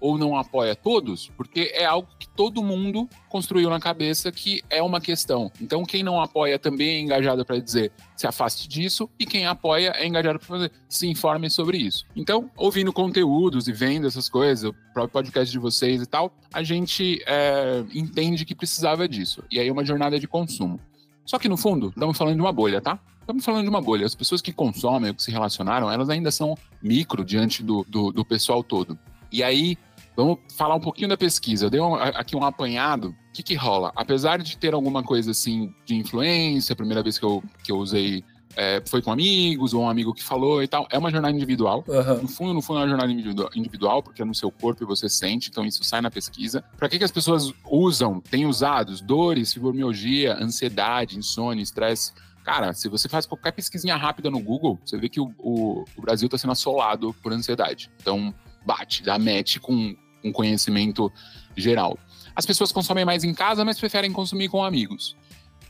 ou 0.00 0.18
não 0.18 0.36
apoia 0.36 0.76
todos, 0.76 1.30
porque 1.36 1.72
é 1.74 1.84
algo 1.84 2.08
que 2.18 2.28
todo 2.28 2.62
mundo 2.62 3.08
construiu 3.28 3.70
na 3.70 3.80
cabeça 3.80 4.30
que 4.30 4.62
é 4.68 4.82
uma 4.82 5.00
questão. 5.00 5.50
Então, 5.60 5.84
quem 5.84 6.02
não 6.02 6.20
apoia 6.20 6.58
também 6.58 6.96
é 6.96 7.00
engajado 7.00 7.44
para 7.44 7.58
dizer 7.58 7.90
se 8.14 8.26
afaste 8.26 8.68
disso, 8.68 9.08
e 9.18 9.24
quem 9.24 9.46
apoia 9.46 9.94
é 9.96 10.06
engajado 10.06 10.38
para 10.38 10.46
fazer 10.46 10.72
se 10.88 11.08
informe 11.08 11.48
sobre 11.48 11.78
isso. 11.78 12.04
Então, 12.14 12.50
ouvindo 12.56 12.92
conteúdos 12.92 13.66
e 13.66 13.72
vendo 13.72 14.06
essas 14.06 14.28
coisas, 14.28 14.64
o 14.64 14.74
próprio 14.92 15.12
podcast 15.12 15.50
de 15.50 15.58
vocês 15.58 16.02
e 16.02 16.06
tal, 16.06 16.32
a 16.52 16.62
gente 16.62 17.22
é, 17.26 17.84
entende 17.94 18.44
que 18.44 18.54
precisava 18.54 19.08
disso. 19.08 19.42
E 19.50 19.58
aí, 19.58 19.68
é 19.68 19.72
uma 19.72 19.84
jornada 19.84 20.18
de 20.20 20.28
consumo. 20.28 20.78
Só 21.24 21.38
que 21.38 21.48
no 21.48 21.56
fundo, 21.56 21.88
estamos 21.88 22.18
falando 22.18 22.36
de 22.36 22.40
uma 22.42 22.52
bolha, 22.52 22.80
tá? 22.80 23.00
Estamos 23.24 23.42
falando 23.42 23.62
de 23.62 23.70
uma 23.70 23.80
bolha. 23.80 24.04
As 24.04 24.14
pessoas 24.14 24.42
que 24.42 24.52
consomem 24.52 25.14
que 25.14 25.22
se 25.22 25.30
relacionaram, 25.30 25.90
elas 25.90 26.10
ainda 26.10 26.30
são 26.30 26.54
micro 26.82 27.24
diante 27.24 27.62
do, 27.62 27.82
do, 27.88 28.12
do 28.12 28.22
pessoal 28.22 28.62
todo. 28.62 28.98
E 29.30 29.42
aí, 29.42 29.76
Vamos 30.16 30.38
falar 30.56 30.76
um 30.76 30.80
pouquinho 30.80 31.08
da 31.08 31.16
pesquisa. 31.16 31.66
Eu 31.66 31.70
dei 31.70 31.80
um, 31.80 31.94
aqui 31.94 32.36
um 32.36 32.44
apanhado. 32.44 33.08
O 33.08 33.32
que, 33.32 33.42
que 33.42 33.54
rola? 33.54 33.92
Apesar 33.96 34.38
de 34.38 34.56
ter 34.56 34.72
alguma 34.72 35.02
coisa 35.02 35.32
assim 35.32 35.74
de 35.84 35.96
influência, 35.96 36.72
a 36.72 36.76
primeira 36.76 37.02
vez 37.02 37.18
que 37.18 37.24
eu, 37.24 37.42
que 37.64 37.72
eu 37.72 37.78
usei 37.78 38.22
é, 38.56 38.80
foi 38.86 39.02
com 39.02 39.10
amigos, 39.10 39.74
ou 39.74 39.82
um 39.82 39.88
amigo 39.88 40.14
que 40.14 40.22
falou 40.22 40.62
e 40.62 40.68
tal. 40.68 40.86
É 40.90 40.96
uma 40.96 41.10
jornada 41.10 41.34
individual. 41.34 41.84
Uhum. 41.88 42.22
No 42.22 42.28
fundo, 42.28 42.54
no 42.54 42.62
fundo, 42.62 42.78
é 42.78 42.82
uma 42.82 42.88
jornada 42.88 43.12
individual, 43.56 44.04
porque 44.04 44.22
é 44.22 44.24
no 44.24 44.34
seu 44.34 44.52
corpo 44.52 44.84
e 44.84 44.86
você 44.86 45.08
sente, 45.08 45.50
então 45.50 45.64
isso 45.64 45.82
sai 45.82 46.00
na 46.00 46.12
pesquisa. 46.12 46.62
Para 46.76 46.88
que, 46.88 46.98
que 46.98 47.04
as 47.04 47.10
pessoas 47.10 47.52
usam, 47.68 48.20
têm 48.20 48.46
usado? 48.46 48.94
Dores, 49.02 49.52
fibromialgia, 49.52 50.34
ansiedade, 50.40 51.18
insônia, 51.18 51.62
estresse. 51.62 52.12
Cara, 52.44 52.72
se 52.72 52.88
você 52.88 53.08
faz 53.08 53.26
qualquer 53.26 53.52
pesquisinha 53.52 53.96
rápida 53.96 54.30
no 54.30 54.38
Google, 54.38 54.78
você 54.84 54.98
vê 54.98 55.08
que 55.08 55.18
o, 55.18 55.34
o, 55.38 55.84
o 55.96 56.02
Brasil 56.02 56.26
está 56.26 56.38
sendo 56.38 56.52
assolado 56.52 57.12
por 57.22 57.32
ansiedade. 57.32 57.90
Então, 58.00 58.32
bate, 58.64 59.02
dá 59.02 59.18
match 59.18 59.58
com, 59.58 59.96
um 60.24 60.32
conhecimento 60.32 61.12
geral. 61.56 61.98
As 62.34 62.46
pessoas 62.46 62.72
consomem 62.72 63.04
mais 63.04 63.22
em 63.22 63.34
casa, 63.34 63.64
mas 63.64 63.78
preferem 63.78 64.12
consumir 64.12 64.48
com 64.48 64.64
amigos. 64.64 65.16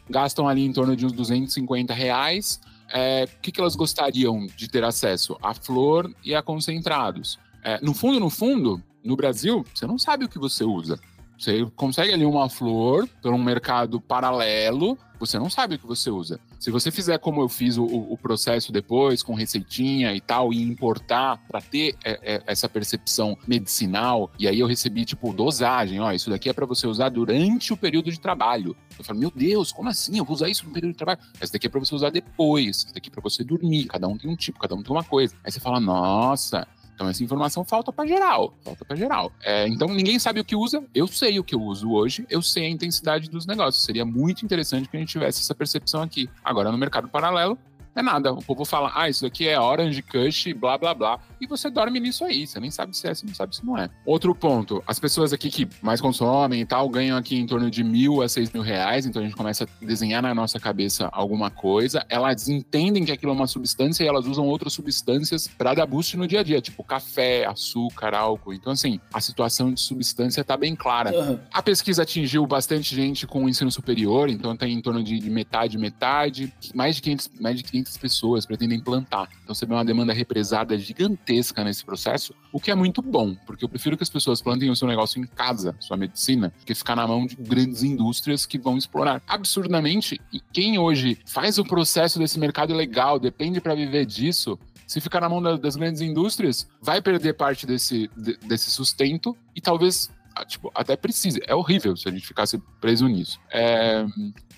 Gastam 0.08 0.48
ali 0.48 0.64
em 0.64 0.72
torno 0.72 0.96
de 0.96 1.04
uns 1.04 1.12
250 1.12 1.92
reais. 1.92 2.60
É, 2.92 3.24
o 3.24 3.40
que, 3.40 3.50
que 3.50 3.60
elas 3.60 3.74
gostariam 3.74 4.46
de 4.56 4.68
ter 4.68 4.84
acesso? 4.84 5.36
A 5.42 5.52
flor 5.52 6.14
e 6.24 6.34
a 6.34 6.42
concentrados. 6.42 7.38
É, 7.62 7.80
no 7.82 7.92
fundo, 7.92 8.20
no 8.20 8.30
fundo, 8.30 8.82
no 9.02 9.16
Brasil, 9.16 9.64
você 9.74 9.86
não 9.86 9.98
sabe 9.98 10.24
o 10.24 10.28
que 10.28 10.38
você 10.38 10.64
usa. 10.64 10.98
Você 11.38 11.66
consegue 11.76 12.12
ali 12.12 12.24
uma 12.24 12.48
flor 12.48 13.08
por 13.20 13.32
um 13.32 13.42
mercado 13.42 14.00
paralelo, 14.00 14.98
você 15.18 15.38
não 15.38 15.48
sabe 15.48 15.76
o 15.76 15.78
que 15.78 15.86
você 15.86 16.10
usa. 16.10 16.38
Se 16.58 16.70
você 16.70 16.90
fizer 16.90 17.18
como 17.18 17.40
eu 17.40 17.48
fiz 17.48 17.76
o, 17.76 17.84
o 17.84 18.16
processo 18.16 18.72
depois, 18.72 19.22
com 19.22 19.34
receitinha 19.34 20.14
e 20.14 20.20
tal, 20.20 20.52
e 20.52 20.62
importar 20.62 21.38
para 21.48 21.60
ter 21.60 21.94
é, 22.04 22.34
é, 22.34 22.42
essa 22.46 22.68
percepção 22.68 23.36
medicinal, 23.46 24.30
e 24.38 24.48
aí 24.48 24.60
eu 24.60 24.66
recebi, 24.66 25.04
tipo, 25.04 25.32
dosagem, 25.32 26.00
ó, 26.00 26.12
isso 26.12 26.30
daqui 26.30 26.48
é 26.48 26.52
para 26.52 26.66
você 26.66 26.86
usar 26.86 27.08
durante 27.08 27.72
o 27.72 27.76
período 27.76 28.10
de 28.10 28.20
trabalho. 28.20 28.76
Eu 28.98 29.04
falo, 29.04 29.18
meu 29.18 29.32
Deus, 29.34 29.72
como 29.72 29.88
assim? 29.88 30.18
Eu 30.18 30.24
vou 30.24 30.34
usar 30.34 30.48
isso 30.48 30.66
no 30.66 30.72
período 30.72 30.92
de 30.92 30.98
trabalho? 30.98 31.20
Essa 31.40 31.52
daqui 31.52 31.66
é 31.66 31.70
para 31.70 31.80
você 31.80 31.94
usar 31.94 32.10
depois, 32.10 32.84
essa 32.84 32.94
daqui 32.94 33.08
é 33.08 33.12
para 33.12 33.22
você 33.22 33.44
dormir. 33.44 33.86
Cada 33.86 34.08
um 34.08 34.16
tem 34.16 34.30
um 34.30 34.36
tipo, 34.36 34.58
cada 34.58 34.74
um 34.74 34.82
tem 34.82 34.92
uma 34.94 35.04
coisa. 35.04 35.34
Aí 35.44 35.50
você 35.50 35.60
fala, 35.60 35.80
nossa, 35.80 36.66
então 36.94 37.08
essa 37.08 37.22
informação 37.22 37.64
falta 37.64 37.92
para 37.92 38.06
geral, 38.06 38.54
falta 38.62 38.84
para 38.84 38.96
geral. 38.96 39.32
É, 39.42 39.66
então 39.66 39.88
ninguém 39.88 40.18
sabe 40.18 40.40
o 40.40 40.44
que 40.44 40.54
usa. 40.54 40.82
Eu 40.94 41.06
sei 41.06 41.38
o 41.38 41.44
que 41.44 41.54
eu 41.54 41.60
uso 41.60 41.90
hoje, 41.90 42.24
eu 42.30 42.40
sei 42.40 42.66
a 42.66 42.68
intensidade 42.68 43.28
dos 43.28 43.46
negócios. 43.46 43.84
Seria 43.84 44.04
muito 44.04 44.44
interessante 44.44 44.88
que 44.88 44.96
a 44.96 45.00
gente 45.00 45.10
tivesse 45.10 45.40
essa 45.40 45.54
percepção 45.54 46.02
aqui. 46.02 46.28
Agora 46.42 46.70
no 46.70 46.78
mercado 46.78 47.08
paralelo 47.08 47.58
é 47.94 48.02
nada. 48.02 48.32
O 48.32 48.42
povo 48.42 48.64
fala, 48.64 48.92
ah, 48.94 49.08
isso 49.08 49.24
aqui 49.24 49.48
é 49.48 49.58
Orange 49.58 50.02
Kush, 50.02 50.52
blá 50.52 50.76
blá 50.76 50.94
blá. 50.94 51.20
E 51.40 51.46
você 51.46 51.70
dorme 51.70 52.00
nisso 52.00 52.24
aí. 52.24 52.46
Você 52.46 52.58
nem 52.58 52.70
sabe 52.70 52.96
se 52.96 53.06
é, 53.06 53.14
você 53.14 53.26
não 53.26 53.34
sabe 53.34 53.54
se 53.54 53.64
não 53.64 53.76
é. 53.76 53.88
Outro 54.06 54.34
ponto: 54.34 54.82
as 54.86 54.98
pessoas 54.98 55.32
aqui 55.32 55.50
que 55.50 55.68
mais 55.82 56.00
consomem 56.00 56.60
e 56.60 56.66
tal 56.66 56.88
ganham 56.88 57.16
aqui 57.16 57.36
em 57.36 57.46
torno 57.46 57.70
de 57.70 57.84
mil 57.84 58.22
a 58.22 58.28
seis 58.28 58.50
mil 58.52 58.62
reais. 58.62 59.06
Então 59.06 59.20
a 59.20 59.24
gente 59.24 59.36
começa 59.36 59.64
a 59.64 59.84
desenhar 59.84 60.22
na 60.22 60.34
nossa 60.34 60.58
cabeça 60.58 61.08
alguma 61.12 61.50
coisa. 61.50 62.04
Elas 62.08 62.48
entendem 62.48 63.04
que 63.04 63.12
aquilo 63.12 63.32
é 63.32 63.34
uma 63.34 63.46
substância 63.46 64.02
e 64.02 64.06
elas 64.06 64.26
usam 64.26 64.46
outras 64.46 64.72
substâncias 64.72 65.46
para 65.46 65.74
dar 65.74 65.86
boost 65.86 66.16
no 66.16 66.26
dia 66.26 66.40
a 66.40 66.42
dia, 66.42 66.60
tipo 66.60 66.82
café, 66.82 67.44
açúcar, 67.46 68.14
álcool. 68.14 68.54
Então, 68.54 68.72
assim, 68.72 68.98
a 69.12 69.20
situação 69.20 69.72
de 69.72 69.80
substância 69.80 70.42
tá 70.42 70.56
bem 70.56 70.74
clara. 70.74 71.12
Uhum. 71.12 71.38
A 71.52 71.62
pesquisa 71.62 72.02
atingiu 72.02 72.46
bastante 72.46 72.94
gente 72.94 73.26
com 73.26 73.44
o 73.44 73.48
ensino 73.48 73.70
superior, 73.70 74.28
então 74.30 74.56
tem 74.56 74.72
em 74.72 74.80
torno 74.80 75.02
de 75.02 75.28
metade, 75.30 75.76
metade. 75.76 76.52
Mais 76.74 76.96
de 76.96 77.02
500, 77.02 77.30
mais 77.38 77.56
de 77.56 77.62
500 77.62 77.83
pessoas 77.96 78.46
pretendem 78.46 78.80
plantar. 78.80 79.28
Então 79.42 79.54
você 79.54 79.66
vê 79.66 79.74
uma 79.74 79.84
demanda 79.84 80.12
represada 80.12 80.76
gigantesca 80.78 81.62
nesse 81.62 81.84
processo, 81.84 82.34
o 82.52 82.60
que 82.60 82.70
é 82.70 82.74
muito 82.74 83.02
bom, 83.02 83.34
porque 83.46 83.64
eu 83.64 83.68
prefiro 83.68 83.96
que 83.96 84.02
as 84.02 84.10
pessoas 84.10 84.40
plantem 84.40 84.70
o 84.70 84.76
seu 84.76 84.88
negócio 84.88 85.20
em 85.20 85.26
casa, 85.26 85.76
sua 85.80 85.96
medicina, 85.96 86.52
que 86.64 86.74
ficar 86.74 86.96
na 86.96 87.06
mão 87.06 87.26
de 87.26 87.36
grandes 87.36 87.82
indústrias 87.82 88.46
que 88.46 88.58
vão 88.58 88.76
explorar 88.76 89.22
absurdamente. 89.26 90.20
E 90.32 90.40
quem 90.40 90.78
hoje 90.78 91.18
faz 91.26 91.58
o 91.58 91.64
processo 91.64 92.18
desse 92.18 92.38
mercado 92.38 92.74
legal, 92.74 93.18
depende 93.18 93.60
para 93.60 93.74
viver 93.74 94.06
disso, 94.06 94.58
se 94.86 95.00
ficar 95.00 95.20
na 95.20 95.28
mão 95.28 95.42
das 95.42 95.76
grandes 95.76 96.00
indústrias, 96.00 96.68
vai 96.80 97.00
perder 97.00 97.34
parte 97.34 97.66
desse, 97.66 98.10
desse 98.46 98.70
sustento 98.70 99.36
e 99.54 99.60
talvez 99.60 100.10
tipo, 100.44 100.70
até 100.74 100.96
precise. 100.96 101.40
É 101.46 101.54
horrível 101.54 101.96
se 101.96 102.08
a 102.08 102.12
gente 102.12 102.26
ficasse 102.26 102.58
preso 102.80 103.06
nisso. 103.06 103.38
É... 103.50 104.04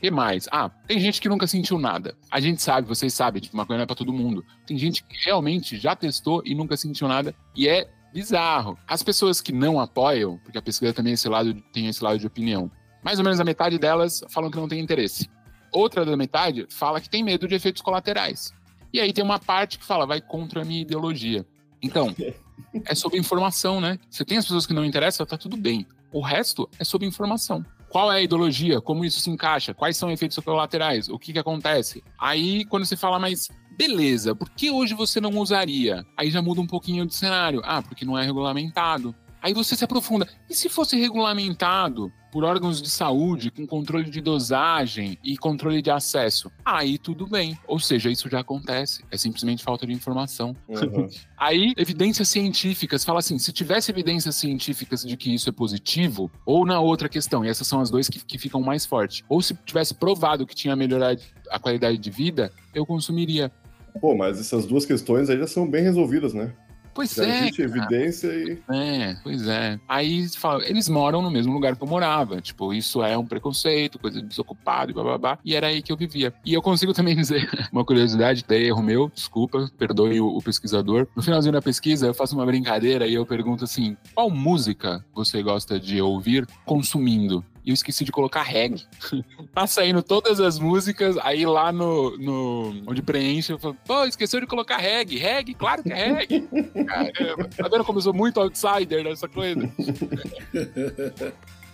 que 0.00 0.10
mais? 0.10 0.48
Ah, 0.50 0.70
tem 0.86 0.98
gente 0.98 1.20
que 1.20 1.28
nunca 1.28 1.46
sentiu 1.46 1.78
nada. 1.78 2.16
A 2.30 2.40
gente 2.40 2.62
sabe, 2.62 2.86
vocês 2.86 3.12
sabem, 3.12 3.42
tipo, 3.42 3.56
maconha 3.56 3.78
não 3.78 3.84
é 3.84 3.86
pra 3.86 3.96
todo 3.96 4.12
mundo. 4.12 4.44
Tem 4.66 4.78
gente 4.78 5.04
que 5.04 5.16
realmente 5.24 5.76
já 5.76 5.96
testou 5.96 6.42
e 6.44 6.54
nunca 6.54 6.76
sentiu 6.76 7.08
nada. 7.08 7.34
E 7.54 7.68
é 7.68 7.88
bizarro. 8.12 8.78
As 8.86 9.02
pessoas 9.02 9.40
que 9.40 9.52
não 9.52 9.78
apoiam, 9.78 10.38
porque 10.38 10.56
a 10.56 10.62
pesquisa 10.62 10.92
também 10.92 11.12
esse 11.12 11.28
lado, 11.28 11.54
tem 11.72 11.88
esse 11.88 12.02
lado 12.02 12.18
de 12.18 12.26
opinião, 12.26 12.70
mais 13.02 13.18
ou 13.18 13.24
menos 13.24 13.38
a 13.38 13.44
metade 13.44 13.78
delas 13.78 14.24
falam 14.30 14.50
que 14.50 14.56
não 14.56 14.68
tem 14.68 14.80
interesse. 14.80 15.28
Outra 15.72 16.04
da 16.04 16.16
metade 16.16 16.66
fala 16.70 17.00
que 17.00 17.10
tem 17.10 17.22
medo 17.22 17.46
de 17.46 17.54
efeitos 17.54 17.82
colaterais. 17.82 18.54
E 18.92 19.00
aí 19.00 19.12
tem 19.12 19.22
uma 19.22 19.38
parte 19.38 19.78
que 19.78 19.84
fala, 19.84 20.06
vai 20.06 20.20
contra 20.20 20.62
a 20.62 20.64
minha 20.64 20.80
ideologia. 20.80 21.46
Então, 21.82 22.14
é 22.84 22.94
sobre 22.94 23.18
informação, 23.18 23.80
né? 23.80 23.98
Você 24.10 24.24
tem 24.24 24.38
as 24.38 24.44
pessoas 24.44 24.66
que 24.66 24.74
não 24.74 24.84
interessam, 24.84 25.26
tá 25.26 25.36
tudo 25.36 25.56
bem. 25.56 25.86
O 26.12 26.20
resto 26.20 26.68
é 26.78 26.84
sobre 26.84 27.06
informação. 27.06 27.64
Qual 27.88 28.12
é 28.12 28.16
a 28.16 28.22
ideologia? 28.22 28.80
Como 28.80 29.04
isso 29.04 29.20
se 29.20 29.30
encaixa? 29.30 29.72
Quais 29.72 29.96
são 29.96 30.08
os 30.08 30.14
efeitos 30.14 30.38
colaterais? 30.38 31.08
O 31.08 31.18
que, 31.18 31.32
que 31.32 31.38
acontece? 31.38 32.02
Aí, 32.18 32.64
quando 32.66 32.84
você 32.84 32.96
fala, 32.96 33.18
mas 33.18 33.48
beleza, 33.76 34.34
por 34.34 34.50
que 34.50 34.70
hoje 34.70 34.94
você 34.94 35.20
não 35.20 35.30
usaria? 35.38 36.04
Aí 36.16 36.30
já 36.30 36.40
muda 36.42 36.60
um 36.60 36.66
pouquinho 36.66 37.06
de 37.06 37.14
cenário. 37.14 37.60
Ah, 37.64 37.82
porque 37.82 38.04
não 38.04 38.18
é 38.18 38.24
regulamentado. 38.24 39.14
Aí 39.46 39.54
você 39.54 39.76
se 39.76 39.84
aprofunda. 39.84 40.26
E 40.50 40.54
se 40.56 40.68
fosse 40.68 40.96
regulamentado 40.96 42.12
por 42.32 42.42
órgãos 42.42 42.82
de 42.82 42.90
saúde 42.90 43.48
com 43.48 43.64
controle 43.64 44.10
de 44.10 44.20
dosagem 44.20 45.16
e 45.22 45.36
controle 45.36 45.80
de 45.80 45.88
acesso? 45.88 46.50
Aí 46.64 46.98
tudo 46.98 47.28
bem. 47.28 47.56
Ou 47.64 47.78
seja, 47.78 48.10
isso 48.10 48.28
já 48.28 48.40
acontece. 48.40 49.04
É 49.08 49.16
simplesmente 49.16 49.62
falta 49.62 49.86
de 49.86 49.92
informação. 49.92 50.56
Uhum. 50.68 51.08
Aí, 51.38 51.72
evidências 51.76 52.28
científicas, 52.28 53.04
fala 53.04 53.20
assim: 53.20 53.38
se 53.38 53.52
tivesse 53.52 53.88
evidências 53.88 54.34
científicas 54.34 55.04
de 55.04 55.16
que 55.16 55.32
isso 55.32 55.48
é 55.48 55.52
positivo, 55.52 56.28
ou 56.44 56.66
na 56.66 56.80
outra 56.80 57.08
questão, 57.08 57.44
e 57.44 57.48
essas 57.48 57.68
são 57.68 57.80
as 57.80 57.88
duas 57.88 58.08
que, 58.08 58.18
que 58.18 58.38
ficam 58.38 58.60
mais 58.60 58.84
fortes, 58.84 59.22
ou 59.28 59.40
se 59.40 59.54
tivesse 59.64 59.94
provado 59.94 60.44
que 60.44 60.56
tinha 60.56 60.74
melhorado 60.74 61.22
a 61.52 61.60
qualidade 61.60 61.98
de 61.98 62.10
vida, 62.10 62.50
eu 62.74 62.84
consumiria 62.84 63.52
Pô, 64.00 64.14
mas 64.14 64.38
essas 64.38 64.66
duas 64.66 64.84
questões 64.84 65.30
aí 65.30 65.38
já 65.38 65.46
são 65.46 65.68
bem 65.68 65.82
resolvidas, 65.82 66.34
né? 66.34 66.52
Pois 66.96 67.14
Já 67.14 67.26
é. 67.26 67.40
existe 67.40 67.62
cara. 67.62 67.78
evidência 67.78 68.26
e. 68.28 68.58
É, 68.70 69.16
pois 69.22 69.46
é. 69.46 69.78
Aí 69.86 70.26
fala, 70.30 70.66
eles 70.66 70.88
moram 70.88 71.20
no 71.20 71.30
mesmo 71.30 71.52
lugar 71.52 71.76
que 71.76 71.82
eu 71.82 71.86
morava. 71.86 72.40
Tipo, 72.40 72.72
isso 72.72 73.02
é 73.02 73.18
um 73.18 73.26
preconceito, 73.26 73.98
coisa 73.98 74.22
de 74.22 74.26
desocupado 74.26 74.90
e 74.90 74.94
bababá. 74.94 75.38
E 75.44 75.54
era 75.54 75.66
aí 75.66 75.82
que 75.82 75.92
eu 75.92 75.96
vivia. 75.96 76.32
E 76.42 76.54
eu 76.54 76.62
consigo 76.62 76.94
também 76.94 77.14
dizer 77.14 77.68
uma 77.70 77.84
curiosidade, 77.84 78.42
até 78.42 78.58
erro 78.58 78.82
meu, 78.82 79.10
desculpa, 79.14 79.70
perdoe 79.76 80.22
o, 80.22 80.28
o 80.28 80.42
pesquisador. 80.42 81.06
No 81.14 81.22
finalzinho 81.22 81.52
da 81.52 81.60
pesquisa, 81.60 82.06
eu 82.06 82.14
faço 82.14 82.34
uma 82.34 82.46
brincadeira 82.46 83.06
e 83.06 83.12
eu 83.12 83.26
pergunto 83.26 83.64
assim: 83.64 83.94
qual 84.14 84.30
música 84.30 85.04
você 85.14 85.42
gosta 85.42 85.78
de 85.78 86.00
ouvir 86.00 86.46
consumindo? 86.64 87.44
E 87.66 87.70
eu 87.70 87.74
esqueci 87.74 88.04
de 88.04 88.12
colocar 88.12 88.44
reggae. 88.44 88.86
tá 89.52 89.66
saindo 89.66 90.00
todas 90.00 90.38
as 90.38 90.56
músicas, 90.56 91.16
aí 91.18 91.44
lá 91.44 91.72
no, 91.72 92.16
no 92.16 92.84
onde 92.86 93.02
preenche, 93.02 93.52
eu 93.52 93.58
falo, 93.58 93.76
pô, 93.84 94.04
esqueceu 94.04 94.40
de 94.40 94.46
colocar 94.46 94.76
reggae. 94.76 95.18
Reggae, 95.18 95.52
claro 95.52 95.82
que 95.82 95.92
é 95.92 96.12
reggae. 96.12 96.48
Caramba, 96.86 97.48
tá 97.56 97.68
vendo 97.68 97.84
como 97.84 97.98
eu 97.98 98.02
sou 98.02 98.14
muito 98.14 98.38
outsider 98.40 99.02
nessa 99.02 99.28
coisa? 99.28 99.60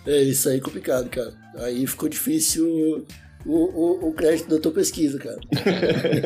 É, 0.05 0.21
isso 0.21 0.49
aí 0.49 0.57
é 0.57 0.59
complicado, 0.59 1.09
cara. 1.09 1.33
Aí 1.59 1.87
ficou 1.87 2.09
difícil 2.09 3.07
o, 3.45 3.53
o, 3.53 4.09
o 4.09 4.13
crédito 4.13 4.49
da 4.49 4.59
tua 4.59 4.73
pesquisa, 4.73 5.17
cara. 5.17 5.39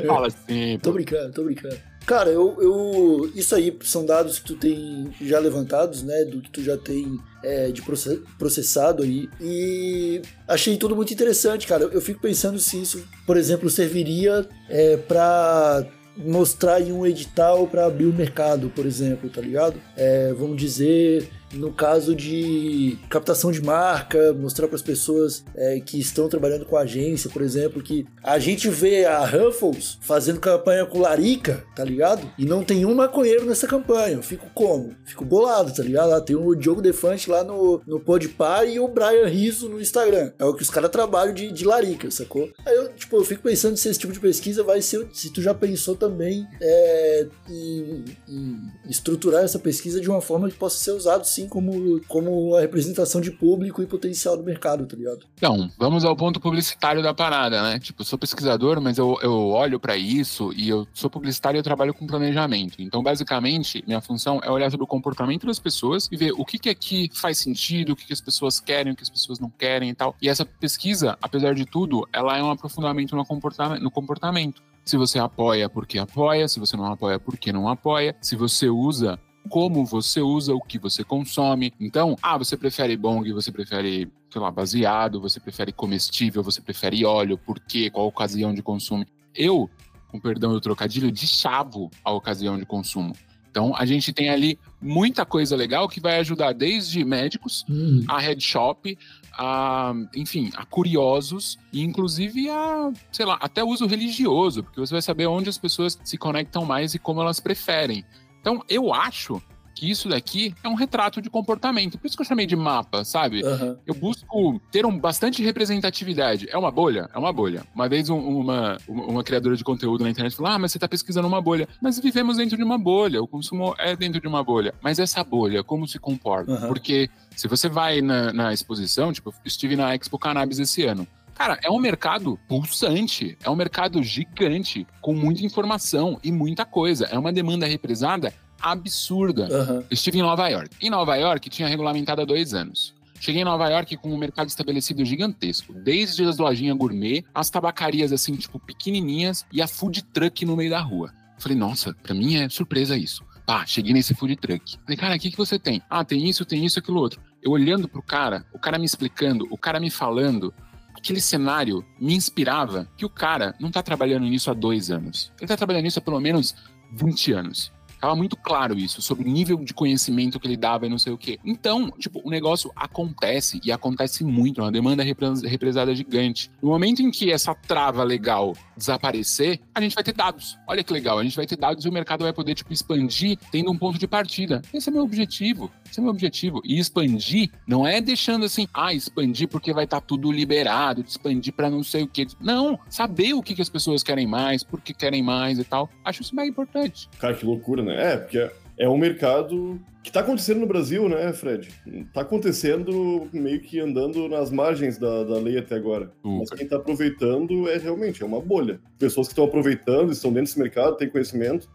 Fala 0.07 0.25
assim, 0.25 0.79
Tô 0.81 0.91
brincando, 0.91 1.31
tô 1.31 1.43
brincando. 1.43 1.77
Cara, 2.08 2.30
eu, 2.30 2.56
eu. 2.62 3.30
Isso 3.36 3.54
aí 3.54 3.78
são 3.84 4.06
dados 4.06 4.40
que 4.40 4.46
tu 4.46 4.56
tem 4.56 5.14
já 5.22 5.40
levantados, 5.40 6.04
né? 6.04 6.24
Do 6.24 6.42
que 6.42 6.50
tu 6.50 6.64
já 6.64 6.78
tem 6.78 7.20
é, 7.44 7.70
de 7.70 7.82
proce- 7.82 8.22
processado 8.40 9.04
aí. 9.04 9.28
E 9.42 10.22
achei 10.48 10.78
tudo 10.78 10.96
muito 10.96 11.14
interessante, 11.14 11.68
cara. 11.68 11.84
Eu 11.84 12.00
fico 12.00 12.22
pensando 12.22 12.58
se 12.60 12.82
isso, 12.82 13.04
por 13.26 13.36
exemplo, 13.36 13.70
serviria 13.70 14.48
é, 14.70 14.96
para 14.96 15.86
mostrar 16.16 16.80
em 16.82 16.94
um 16.94 17.06
edital 17.06 17.68
para 17.68 17.86
abrir 17.86 18.06
o 18.06 18.14
mercado, 18.14 18.72
por 18.74 18.86
exemplo, 18.86 19.30
tá 19.30 19.42
ligado? 19.42 19.76
É, 19.98 20.32
vamos 20.34 20.56
dizer, 20.58 21.30
no 21.54 21.72
caso 21.72 22.16
de 22.16 22.98
captação 23.10 23.51
de 23.51 23.62
marca, 23.62 24.34
mostrar 24.34 24.68
para 24.68 24.75
as 24.75 24.82
pessoas 24.82 25.44
é, 25.56 25.80
que 25.80 26.00
estão 26.00 26.27
trabalhando 26.27 26.66
com 26.66 26.75
a 26.75 26.82
agência, 26.82 27.30
por 27.30 27.42
exemplo, 27.42 27.82
que 27.82 28.06
a 28.24 28.38
gente 28.39 28.70
vê 28.70 29.06
a 29.06 29.25
Ruffles 29.25 29.98
fazendo 30.01 30.39
campanha 30.39 30.86
com 30.86 31.00
Larica, 31.00 31.63
tá 31.75 31.84
ligado? 31.84 32.30
E 32.38 32.46
não 32.46 32.63
tem 32.63 32.86
um 32.86 32.94
maconheiro 32.94 33.46
nessa 33.46 33.68
campanha. 33.68 34.16
Eu 34.16 34.24
fico 34.24 34.50
como? 34.54 34.96
Fico 35.06 35.24
bolado, 35.24 35.74
tá 35.74 35.84
ligado? 35.84 36.10
Lá 36.10 36.22
tem 36.22 36.36
o 36.36 36.56
Diogo 36.56 36.82
Defante 36.82 37.30
lá 37.30 37.44
no, 37.44 37.82
no 37.86 38.00
Podpah 38.00 38.66
e 38.66 38.80
o 38.80 38.88
Brian 38.88 39.27
Rizzo 39.27 39.70
no 39.70 39.80
Instagram. 39.80 40.32
É 40.38 40.46
o 40.46 40.54
que 40.54 40.63
os 40.63 40.70
caras 40.70 40.92
trabalham 40.92 41.34
de, 41.34 41.51
de 41.51 41.66
Larica, 41.66 42.10
sacou? 42.12 42.50
Aí 42.66 42.75
eu, 42.75 42.94
tipo, 42.94 43.16
eu 43.16 43.25
fico 43.25 43.42
pensando 43.42 43.77
se 43.77 43.88
esse 43.89 44.00
tipo 44.00 44.13
de 44.13 44.20
pesquisa 44.20 44.63
vai 44.63 44.82
ser, 44.82 45.08
se 45.13 45.32
tu 45.32 45.42
já 45.42 45.54
pensou 45.54 45.96
também 45.96 46.48
é, 46.62 47.27
em, 47.50 48.06
em 48.27 48.72
estruturar 48.89 49.44
essa 49.44 49.60
pesquisa 49.60 50.00
de 50.00 50.10
uma 50.10 50.22
forma 50.22 50.50
que 50.50 50.58
possa 50.58 50.77
ser 50.77 50.92
usado 50.92 51.25
sim 51.38 51.48
como, 51.48 52.01
como 52.08 52.56
a 52.56 52.62
representação 52.62 53.22
de 53.22 53.32
público 53.32 53.82
e 53.82 53.86
potencial 53.86 54.36
do 54.36 54.44
mercado, 54.44 54.86
tá 54.86 54.96
ligado? 54.96 55.25
Então, 55.36 55.72
vamos 55.77 56.03
ao 56.03 56.15
ponto 56.15 56.39
publicitário 56.39 57.03
da 57.03 57.13
parada, 57.13 57.62
né? 57.62 57.79
Tipo, 57.79 58.03
sou 58.03 58.17
pesquisador, 58.17 58.82
mas 58.82 58.98
eu, 58.98 59.17
eu 59.22 59.50
olho 59.50 59.79
pra 59.79 59.96
isso 59.96 60.51
e 60.56 60.70
eu 60.70 60.88
sou 60.94 61.10
publicitário 61.10 61.58
e 61.58 61.60
eu 61.60 61.63
trabalho 61.63 61.94
com 61.94 62.08
planejamento. 62.08 62.82
Então, 62.82 63.03
basicamente, 63.03 63.84
minha 63.86 64.01
função 64.01 64.39
é 64.44 64.50
olhar 64.50 64.72
sobre 64.72 64.84
o 64.84 64.88
comportamento 64.88 65.46
das 65.46 65.60
pessoas 65.60 66.10
e 66.12 66.17
ver 66.17 66.32
o 66.32 66.44
que, 66.44 66.58
que 66.58 66.70
aqui 66.70 67.10
faz 67.13 67.38
sentido, 67.38 67.91
o 67.91 67.96
que, 67.96 68.08
que 68.08 68.13
as 68.13 68.22
pessoas 68.22 68.60
querem, 68.60 68.94
o 68.94 68.96
que 68.96 69.03
as 69.03 69.10
pessoas 69.10 69.39
não 69.39 69.50
querem 69.50 69.89
e 69.89 69.94
tal. 69.94 70.15
E 70.22 70.27
essa 70.27 70.46
pesquisa, 70.46 71.17
apesar 71.22 71.53
de 71.53 71.65
tudo, 71.65 72.08
ela 72.12 72.36
é 72.38 72.41
um 72.41 72.50
aprofundamento 72.50 73.15
no 73.15 73.25
comportamento. 73.25 73.82
No 73.82 73.91
comportamento. 73.91 74.62
Se 74.84 74.96
você 74.96 75.20
apoia, 75.20 75.70
porque 75.70 76.00
apoia. 76.00 76.48
Se 76.48 76.60
você 76.60 76.77
não 76.77 76.86
apoia, 76.86 77.20
porque 77.20 77.51
não 77.51 77.67
apoia. 77.67 78.15
Se 78.22 78.36
você 78.36 78.70
usa 78.70 79.20
como 79.48 79.86
você 79.86 80.22
usa, 80.22 80.54
o 80.54 80.62
que 80.62 80.77
você 80.77 81.04
consome. 81.04 81.74
Então, 81.80 82.16
ah, 82.22 82.38
você 82.38 82.58
prefere 82.58 82.96
bong, 82.98 83.32
você 83.32 83.51
prefere, 83.51 84.12
sei 84.32 84.42
lá, 84.42 84.51
baseado, 84.51 85.22
você 85.22 85.39
prefere 85.39 85.72
comestível, 85.72 86.44
você 86.44 86.62
prefere 86.62 87.06
óleo, 87.06 87.38
por 87.38 87.60
quê, 87.60 87.89
qual 87.89 88.06
a 88.06 88.10
ocasião 88.10 88.54
de 88.54 88.62
consumo. 88.62 89.06
Eu, 89.34 89.69
com 90.10 90.19
perdão 90.19 90.52
do 90.52 90.62
trocadilho, 90.62 91.12
chavo 91.15 91.89
a 92.04 92.12
ocasião 92.12 92.58
de 92.58 92.65
consumo. 92.65 93.13
Então, 93.58 93.76
a 93.76 93.86
gente 93.88 94.13
tem 94.13 94.30
ali 94.30 94.60
muita 94.80 95.26
coisa 95.26 95.56
legal 95.56 95.89
que 95.89 96.00
vai 96.00 96.19
ajudar 96.19 96.54
desde 96.54 97.04
médicos 97.04 97.65
a 98.08 98.19
head 98.19 98.39
shop, 98.43 98.95
a, 99.34 99.93
enfim, 100.15 100.52
a 100.56 100.63
curiosos 100.63 101.58
e 101.74 101.82
inclusive 101.84 102.50
a, 102.52 102.91
sei 103.12 103.26
lá, 103.26 103.36
até 103.41 103.63
uso 103.63 103.88
religioso, 103.88 104.62
porque 104.62 104.80
você 104.80 104.93
vai 104.93 105.02
saber 105.02 105.26
onde 105.26 105.50
as 105.50 105.58
pessoas 105.58 106.00
se 106.04 106.19
conectam 106.19 106.65
mais 106.65 106.93
e 106.93 107.00
como 107.00 107.19
elas 107.19 107.39
preferem. 107.39 108.06
Então, 108.47 108.63
eu 108.69 108.93
acho 108.93 109.41
que 109.75 109.91
isso 109.91 110.07
daqui 110.07 110.55
é 110.63 110.69
um 110.69 110.73
retrato 110.73 111.21
de 111.21 111.29
comportamento. 111.29 111.99
Por 111.99 112.07
isso 112.07 112.15
que 112.15 112.21
eu 112.21 112.25
chamei 112.25 112.45
de 112.47 112.55
mapa, 112.55 113.03
sabe? 113.03 113.43
Aham. 113.45 113.77
Eu 113.86 113.93
busco 113.93 114.60
ter 114.71 114.86
um, 114.86 114.97
bastante 114.97 115.43
representatividade. 115.43 116.47
É 116.49 116.57
uma 116.57 116.71
bolha? 116.71 117.10
É 117.13 117.19
uma 117.19 117.31
bolha. 117.33 117.63
Uma 117.75 117.89
vez 117.89 118.10
um- 118.10 118.17
uma, 118.17 118.77
uma, 118.88 119.21
criadora 119.23 119.55
de 119.57 119.63
conteúdo 119.65 120.03
na 120.03 120.10
internet 120.10 120.36
falou: 120.36 120.51
Ah, 120.51 120.57
mas 120.57 120.71
você 120.71 120.77
está 120.77 120.88
pesquisando 120.88 121.27
uma 121.27 121.41
bolha. 121.41 121.67
Mas 121.81 121.99
vivemos 121.99 122.38
dentro 122.38 122.55
de 122.57 122.63
uma 122.63 122.77
bolha. 122.77 123.21
O 123.21 123.27
consumo 123.27 123.75
é 123.77 123.95
dentro 123.97 124.21
de 124.21 124.27
uma 124.27 124.41
bolha. 124.43 124.73
Mas 124.81 124.97
essa 124.97 125.21
bolha, 125.25 125.62
como 125.62 125.86
se 125.88 125.99
comporta? 125.99 126.53
Aham. 126.53 126.67
Porque 126.69 127.10
se 127.36 127.47
você 127.49 127.67
vai 127.69 128.01
na, 128.01 128.31
na 128.33 128.53
exposição, 128.53 129.12
tipo, 129.12 129.29
eu 129.29 129.33
estive 129.45 129.75
na 129.75 129.93
Expo 129.93 130.17
Cannabis 130.17 130.57
esse 130.57 130.86
ano. 130.86 131.05
Cara, 131.38 131.60
é 131.63 131.69
um 131.69 131.78
mercado 131.78 132.39
pulsante, 132.47 133.38
é 133.43 133.50
um 133.50 133.56
mercado 133.56 134.02
gigante, 134.02 134.88
com 135.00 135.13
muita 135.13 135.45
informação 135.45 136.19
e 136.23 136.32
muita 136.32 136.65
coisa. 136.65 137.06
É 137.06 137.19
uma 137.19 137.32
demanda 137.32 137.67
represada 137.67 138.34
absurda. 138.60 139.47
Eu 139.47 139.86
estive 139.91 140.17
em 140.17 140.23
Nova 140.23 140.50
York. 140.50 140.76
Em 140.82 140.89
Nova 140.89 141.15
York 141.15 141.47
tinha 141.52 141.67
regulamentado 141.67 142.23
há 142.23 142.26
dois 142.26 142.56
anos. 142.56 142.95
Cheguei 143.19 143.43
em 143.43 143.45
Nova 143.45 143.69
York 143.69 143.97
com 143.97 144.12
um 144.12 144.17
mercado 144.17 144.47
estabelecido 144.47 145.06
gigantesco, 145.06 145.73
desde 145.73 146.23
as 146.23 146.39
lojinhas 146.39 146.76
gourmet, 146.76 147.23
as 147.36 147.52
tabacarias 147.52 148.12
assim, 148.12 148.36
tipo, 148.36 148.60
pequenininhas 148.60 149.45
e 149.52 149.62
a 149.62 149.67
food 149.67 150.04
truck 150.06 150.43
no 150.43 150.56
meio 150.56 150.71
da 150.71 150.80
rua. 150.80 151.13
Falei, 151.38 151.58
nossa, 151.58 151.93
pra 152.02 152.15
mim 152.15 152.36
é 152.36 152.50
surpresa 152.50 152.97
isso. 152.97 153.23
Pá, 153.45 153.63
cheguei 153.65 153.93
nesse 153.93 154.15
food 154.15 154.36
truck. 154.38 154.78
Falei, 154.84 154.97
cara, 154.97 155.15
o 155.15 155.19
que, 155.19 155.32
que 155.32 155.38
você 155.38 155.60
tem? 155.60 155.82
Ah, 155.88 156.04
tem 156.04 156.28
isso, 156.28 156.43
tem 156.45 156.65
isso, 156.65 156.80
aquilo 156.80 157.00
outro. 157.00 157.21
Eu 157.41 157.52
olhando 157.52 157.88
pro 157.88 158.02
cara, 158.02 158.43
o 158.54 158.60
cara 158.60 158.78
me 158.78 158.86
explicando, 158.86 159.47
o 159.50 159.58
cara 159.58 159.80
me 159.80 159.89
falando, 159.89 160.54
aquele 160.97 161.21
cenário 161.21 161.86
me 161.99 162.15
inspirava 162.15 162.89
que 162.97 163.05
o 163.05 163.10
cara 163.10 163.55
não 163.60 163.71
tá 163.71 163.81
trabalhando 163.81 164.25
nisso 164.25 164.49
há 164.49 164.53
dois 164.53 164.89
anos. 164.91 165.31
Ele 165.39 165.47
tá 165.47 165.55
trabalhando 165.55 165.83
nisso 165.83 165.99
há 165.99 166.01
pelo 166.01 166.19
menos 166.19 166.55
20 166.91 167.31
anos. 167.33 167.71
Tava 167.99 168.15
muito 168.15 168.36
claro 168.36 168.77
isso, 168.77 169.01
sobre 169.01 169.27
o 169.27 169.31
nível 169.31 169.57
de 169.63 169.73
conhecimento 169.73 170.39
que 170.39 170.47
ele 170.47 170.57
dava 170.57 170.86
e 170.86 170.89
não 170.89 170.99
sei 170.99 171.12
o 171.13 171.17
quê. 171.17 171.39
Então, 171.43 171.91
tipo, 171.97 172.21
o 172.23 172.29
negócio 172.29 172.71
acontece 172.75 173.60
e 173.63 173.71
acontece 173.71 174.23
muito, 174.23 174.62
é 174.62 174.63
uma 174.63 174.71
demanda 174.71 175.03
repres- 175.03 175.41
represada 175.41 175.93
gigante. 175.95 176.51
No 176.62 176.69
momento 176.69 177.01
em 177.01 177.10
que 177.12 177.31
essa 177.31 177.53
trava 177.55 178.03
legal 178.03 178.55
desaparecer, 178.75 179.60
a 179.73 179.81
gente 179.81 179.95
vai 179.95 180.03
ter 180.03 180.13
dados. 180.13 180.57
Olha 180.67 180.83
que 180.83 180.93
legal, 180.93 181.19
a 181.19 181.23
gente 181.23 181.36
vai 181.36 181.45
ter 181.45 181.57
dados 181.57 181.86
e 181.86 181.89
o 181.89 181.91
mercado 181.91 182.23
vai 182.23 182.33
poder, 182.33 182.55
tipo, 182.55 182.71
expandir 182.71 183.38
tendo 183.51 183.71
um 183.71 183.77
ponto 183.77 183.97
de 183.97 184.07
partida. 184.07 184.62
Esse 184.73 184.89
é 184.89 184.91
meu 184.91 185.03
objetivo. 185.03 185.71
Esse 185.89 185.99
é 185.99 186.03
meu 186.03 186.12
objetivo. 186.12 186.62
E 186.63 186.77
expandir 186.79 187.49
não 187.65 187.86
é 187.88 187.99
deixando 188.01 188.45
assim, 188.45 188.67
ah, 188.73 188.93
expandir 188.93 189.47
porque 189.47 189.73
vai 189.73 189.86
estar 189.86 190.01
tudo 190.01 190.31
liberado, 190.31 191.03
expandir 191.07 191.53
para 191.53 191.69
não 191.69 191.83
sei 191.83 192.03
o 192.03 192.07
quê. 192.07 192.27
Não, 192.39 192.79
saber 192.89 193.33
o 193.33 193.41
que, 193.41 193.55
que 193.55 193.62
as 193.62 193.69
pessoas 193.69 194.03
querem 194.03 194.27
mais, 194.27 194.63
por 194.63 194.81
que 194.81 194.93
querem 194.93 195.23
mais 195.23 195.60
e 195.60 195.63
tal. 195.63 195.89
Acho 196.03 196.21
isso 196.21 196.36
bem 196.36 196.49
importante. 196.49 197.10
Cara, 197.19 197.33
que 197.33 197.45
loucura, 197.45 197.83
né? 197.83 197.87
É, 197.91 198.17
porque 198.17 198.50
é 198.78 198.88
um 198.89 198.97
mercado 198.97 199.80
que 200.04 200.12
tá 200.12 200.21
acontecendo 200.21 200.60
no 200.62 200.67
Brasil, 200.67 201.10
né, 201.10 201.34
Fred? 201.34 201.69
Tá 202.13 202.21
acontecendo 202.21 203.28
meio 203.34 203.60
que 203.60 203.80
andando 203.80 204.30
nas 204.30 204.50
margens 204.52 204.97
da, 204.97 205.23
da 205.23 205.38
lei 205.38 205.58
até 205.58 205.76
agora. 205.76 206.12
Mas 206.23 206.50
quem 206.52 206.67
tá 206.67 206.78
aproveitando 206.78 207.69
é 207.69 207.78
realmente 207.78 208.23
é 208.23 208.26
uma 208.26 208.39
bolha. 208.39 208.80
Pessoas 208.97 209.28
que 209.28 209.34
estão 209.34 209.45
aproveitando, 209.45 210.12
estão 210.12 210.32
dentro 210.32 210.45
desse 210.45 210.60
mercado, 210.60 210.95
têm 210.95 211.10
conhecimento. 211.10 211.69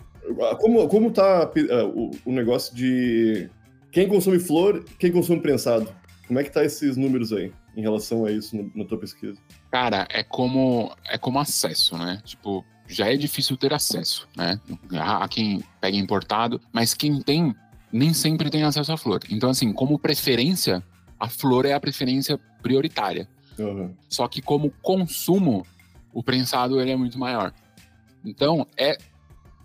Como, 0.61 0.89
como 0.89 1.11
tá 1.11 1.51
eh, 1.57 1.83
o, 1.83 2.11
o 2.25 2.33
negócio 2.33 2.75
de 2.75 3.51
quem 3.91 4.09
consome 4.09 4.39
flor, 4.39 4.85
quem 4.99 5.11
consome 5.13 5.41
prensado? 5.41 5.93
Como 6.27 6.39
é 6.39 6.45
que 6.45 6.51
tá 6.51 6.65
esses 6.65 6.97
números 6.97 7.33
aí 7.33 7.53
em 7.77 7.83
relação 7.83 8.25
a 8.25 8.31
isso 8.31 8.57
no- 8.57 8.71
na 8.75 8.85
tua 8.85 8.97
pesquisa? 8.99 9.39
Cara, 9.71 10.07
é 10.11 10.23
como 10.23 10.95
é 11.11 11.19
como 11.19 11.39
acesso, 11.39 11.99
né? 11.99 12.23
Tipo, 12.25 12.65
já 12.89 13.11
é 13.11 13.17
difícil 13.17 13.57
ter 13.57 13.73
acesso, 13.73 14.29
né? 14.37 14.61
Há 14.93 15.25
há 15.25 15.29
quem 15.29 15.63
pega 15.81 15.97
importado, 15.97 16.61
mas 16.73 16.95
quem 16.95 17.21
tem 17.21 17.55
nem 17.93 18.15
sempre 18.15 18.51
tem 18.51 18.63
acesso 18.63 18.93
à 18.93 18.97
flor. 18.97 19.21
Então, 19.31 19.51
assim, 19.51 19.73
como 19.73 19.99
preferência, 19.99 20.83
a 21.21 21.29
flor 21.29 21.67
é 21.67 21.73
a 21.73 21.81
preferência 21.81 22.39
prioritária. 22.63 23.29
Aham. 23.59 23.93
Só 24.09 24.27
que 24.27 24.41
como 24.41 24.71
consumo, 24.83 25.67
o 26.13 26.23
prensado 26.23 26.81
ele 26.81 26.91
é 26.91 26.97
muito 26.97 27.19
maior. 27.19 27.53
Então, 28.25 28.67
é 28.77 28.97